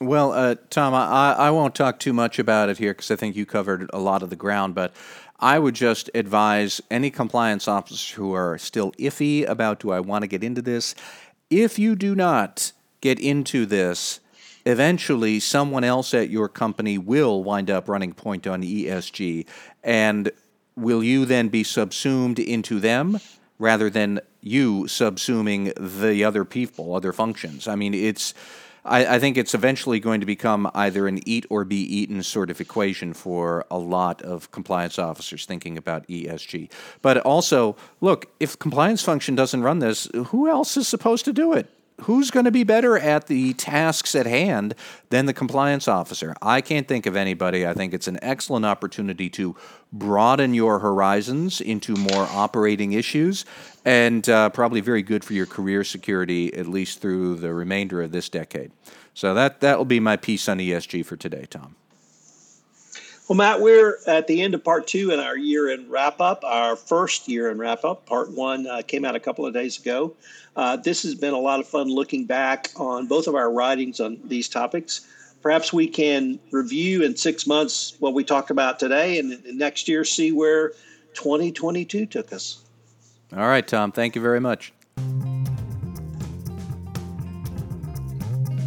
Well, 0.00 0.32
uh, 0.32 0.56
Tom, 0.70 0.94
I, 0.94 1.34
I 1.34 1.50
won't 1.50 1.76
talk 1.76 2.00
too 2.00 2.12
much 2.12 2.38
about 2.40 2.68
it 2.68 2.78
here 2.78 2.92
because 2.92 3.10
I 3.10 3.16
think 3.16 3.36
you 3.36 3.46
covered 3.46 3.88
a 3.92 4.00
lot 4.00 4.22
of 4.24 4.30
the 4.30 4.36
ground, 4.36 4.74
but 4.74 4.92
I 5.38 5.58
would 5.58 5.74
just 5.74 6.10
advise 6.14 6.80
any 6.90 7.10
compliance 7.10 7.68
officers 7.68 8.10
who 8.10 8.32
are 8.32 8.58
still 8.58 8.92
iffy 8.92 9.48
about 9.48 9.80
do 9.80 9.92
I 9.92 10.00
want 10.00 10.22
to 10.22 10.26
get 10.26 10.42
into 10.42 10.62
this 10.62 10.94
if 11.52 11.78
you 11.78 11.94
do 11.94 12.14
not 12.14 12.72
get 13.02 13.20
into 13.20 13.66
this, 13.66 14.20
eventually 14.64 15.38
someone 15.38 15.84
else 15.84 16.14
at 16.14 16.30
your 16.30 16.48
company 16.48 16.96
will 16.96 17.44
wind 17.44 17.70
up 17.70 17.88
running 17.88 18.14
point 18.14 18.46
on 18.46 18.62
ESG. 18.62 19.46
And 19.84 20.30
will 20.76 21.02
you 21.02 21.26
then 21.26 21.48
be 21.48 21.62
subsumed 21.62 22.38
into 22.38 22.80
them 22.80 23.18
rather 23.58 23.90
than 23.90 24.20
you 24.40 24.84
subsuming 24.84 25.72
the 25.76 26.24
other 26.24 26.44
people, 26.44 26.94
other 26.94 27.12
functions? 27.12 27.68
I 27.68 27.76
mean, 27.76 27.94
it's. 27.94 28.34
I, 28.84 29.16
I, 29.16 29.18
think 29.18 29.36
it's 29.36 29.54
eventually 29.54 30.00
going 30.00 30.20
to 30.20 30.26
become 30.26 30.70
either 30.74 31.06
an 31.06 31.20
eat 31.26 31.46
or 31.50 31.64
be 31.64 31.76
eaten 31.76 32.22
sort 32.22 32.50
of 32.50 32.60
equation 32.60 33.12
for 33.12 33.64
a 33.70 33.78
lot 33.78 34.22
of 34.22 34.50
compliance 34.50 34.98
officers 34.98 35.46
thinking 35.46 35.78
about 35.78 36.06
ESG. 36.08 36.70
But 37.00 37.18
also, 37.18 37.76
look, 38.00 38.26
if 38.40 38.58
compliance 38.58 39.02
function 39.02 39.34
doesn't 39.34 39.62
run 39.62 39.78
this, 39.78 40.08
who 40.26 40.48
else 40.48 40.76
is 40.76 40.88
supposed 40.88 41.24
to 41.26 41.32
do 41.32 41.52
it? 41.52 41.68
Who's 42.00 42.30
going 42.30 42.44
to 42.44 42.50
be 42.50 42.64
better 42.64 42.98
at 42.98 43.26
the 43.26 43.52
tasks 43.54 44.14
at 44.14 44.26
hand 44.26 44.74
than 45.10 45.26
the 45.26 45.32
compliance 45.32 45.86
officer? 45.86 46.34
I 46.42 46.60
can't 46.60 46.88
think 46.88 47.06
of 47.06 47.16
anybody. 47.16 47.66
I 47.66 47.74
think 47.74 47.94
it's 47.94 48.08
an 48.08 48.18
excellent 48.22 48.66
opportunity 48.66 49.30
to 49.30 49.54
broaden 49.92 50.54
your 50.54 50.78
horizons 50.78 51.60
into 51.60 51.94
more 51.94 52.26
operating 52.30 52.92
issues 52.92 53.44
and 53.84 54.28
uh, 54.28 54.48
probably 54.50 54.80
very 54.80 55.02
good 55.02 55.24
for 55.24 55.34
your 55.34 55.46
career 55.46 55.84
security, 55.84 56.52
at 56.54 56.66
least 56.66 57.00
through 57.00 57.36
the 57.36 57.52
remainder 57.52 58.02
of 58.02 58.12
this 58.12 58.28
decade. 58.28 58.72
So 59.14 59.34
that, 59.34 59.60
that 59.60 59.78
will 59.78 59.84
be 59.84 60.00
my 60.00 60.16
piece 60.16 60.48
on 60.48 60.58
ESG 60.58 61.04
for 61.04 61.16
today, 61.16 61.46
Tom. 61.48 61.76
Well, 63.32 63.38
Matt, 63.38 63.62
we're 63.62 63.96
at 64.06 64.26
the 64.26 64.42
end 64.42 64.52
of 64.52 64.62
part 64.62 64.86
two 64.86 65.10
in 65.10 65.18
our 65.18 65.38
year 65.38 65.70
in 65.70 65.88
wrap 65.88 66.20
up, 66.20 66.44
our 66.44 66.76
first 66.76 67.28
year 67.28 67.50
in 67.50 67.56
wrap 67.56 67.82
up. 67.82 68.04
Part 68.04 68.30
one 68.32 68.66
uh, 68.66 68.82
came 68.86 69.06
out 69.06 69.16
a 69.16 69.20
couple 69.20 69.46
of 69.46 69.54
days 69.54 69.78
ago. 69.78 70.14
Uh, 70.54 70.76
this 70.76 71.02
has 71.02 71.14
been 71.14 71.32
a 71.32 71.38
lot 71.38 71.58
of 71.58 71.66
fun 71.66 71.88
looking 71.88 72.26
back 72.26 72.68
on 72.76 73.06
both 73.06 73.26
of 73.26 73.34
our 73.34 73.50
writings 73.50 74.00
on 74.00 74.20
these 74.24 74.50
topics. 74.50 75.06
Perhaps 75.40 75.72
we 75.72 75.88
can 75.88 76.38
review 76.50 77.02
in 77.02 77.16
six 77.16 77.46
months 77.46 77.96
what 78.00 78.12
we 78.12 78.22
talked 78.22 78.50
about 78.50 78.78
today 78.78 79.18
and, 79.18 79.32
and 79.32 79.58
next 79.58 79.88
year 79.88 80.04
see 80.04 80.30
where 80.30 80.72
2022 81.14 82.04
took 82.04 82.34
us. 82.34 82.62
All 83.34 83.48
right, 83.48 83.66
Tom. 83.66 83.92
Thank 83.92 84.14
you 84.14 84.20
very 84.20 84.40
much. 84.40 84.74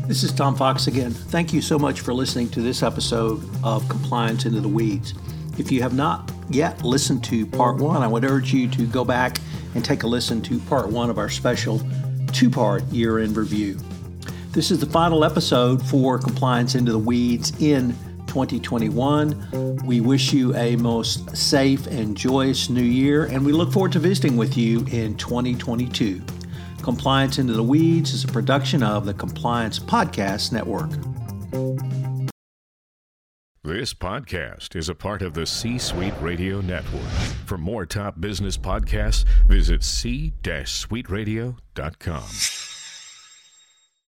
This 0.07 0.21
is 0.21 0.31
Tom 0.31 0.55
Fox 0.55 0.85
again. 0.85 1.09
Thank 1.09 1.51
you 1.51 1.63
so 1.63 1.79
much 1.79 2.01
for 2.01 2.13
listening 2.13 2.47
to 2.49 2.61
this 2.61 2.83
episode 2.83 3.43
of 3.63 3.89
Compliance 3.89 4.45
Into 4.45 4.61
the 4.61 4.67
Weeds. 4.67 5.15
If 5.57 5.71
you 5.71 5.81
have 5.81 5.95
not 5.95 6.31
yet 6.47 6.83
listened 6.83 7.23
to 7.23 7.47
part 7.47 7.77
one, 7.77 8.03
I 8.03 8.07
would 8.07 8.23
urge 8.23 8.53
you 8.53 8.69
to 8.69 8.85
go 8.85 9.03
back 9.03 9.39
and 9.73 9.83
take 9.83 10.03
a 10.03 10.07
listen 10.07 10.43
to 10.43 10.59
part 10.59 10.89
one 10.89 11.09
of 11.09 11.17
our 11.17 11.27
special 11.27 11.81
two 12.31 12.51
part 12.51 12.83
year 12.91 13.17
end 13.17 13.35
review. 13.35 13.79
This 14.51 14.69
is 14.69 14.79
the 14.79 14.85
final 14.85 15.25
episode 15.25 15.83
for 15.87 16.19
Compliance 16.19 16.75
Into 16.75 16.91
the 16.91 16.99
Weeds 16.99 17.51
in 17.59 17.95
2021. 18.27 19.81
We 19.85 20.01
wish 20.01 20.33
you 20.33 20.55
a 20.55 20.75
most 20.75 21.35
safe 21.35 21.87
and 21.87 22.15
joyous 22.15 22.69
new 22.69 22.83
year, 22.83 23.25
and 23.25 23.43
we 23.43 23.53
look 23.53 23.71
forward 23.73 23.93
to 23.93 23.99
visiting 23.99 24.37
with 24.37 24.55
you 24.55 24.85
in 24.91 25.17
2022. 25.17 26.21
Compliance 26.85 27.37
Into 27.39 27.53
the 27.53 27.63
Weeds 27.63 28.13
is 28.13 28.23
a 28.23 28.27
production 28.27 28.83
of 28.83 29.07
the 29.07 29.13
Compliance 29.15 29.79
Podcast 29.79 30.51
Network. 30.51 30.91
This 33.63 33.95
podcast 33.95 34.75
is 34.75 34.87
a 34.87 34.93
part 34.93 35.23
of 35.23 35.33
the 35.33 35.47
C 35.47 35.79
Suite 35.79 36.13
Radio 36.21 36.61
Network. 36.61 37.09
For 37.47 37.57
more 37.57 37.87
top 37.87 38.21
business 38.21 38.55
podcasts, 38.55 39.25
visit 39.47 39.83
c-suiteradio.com. 39.83 42.74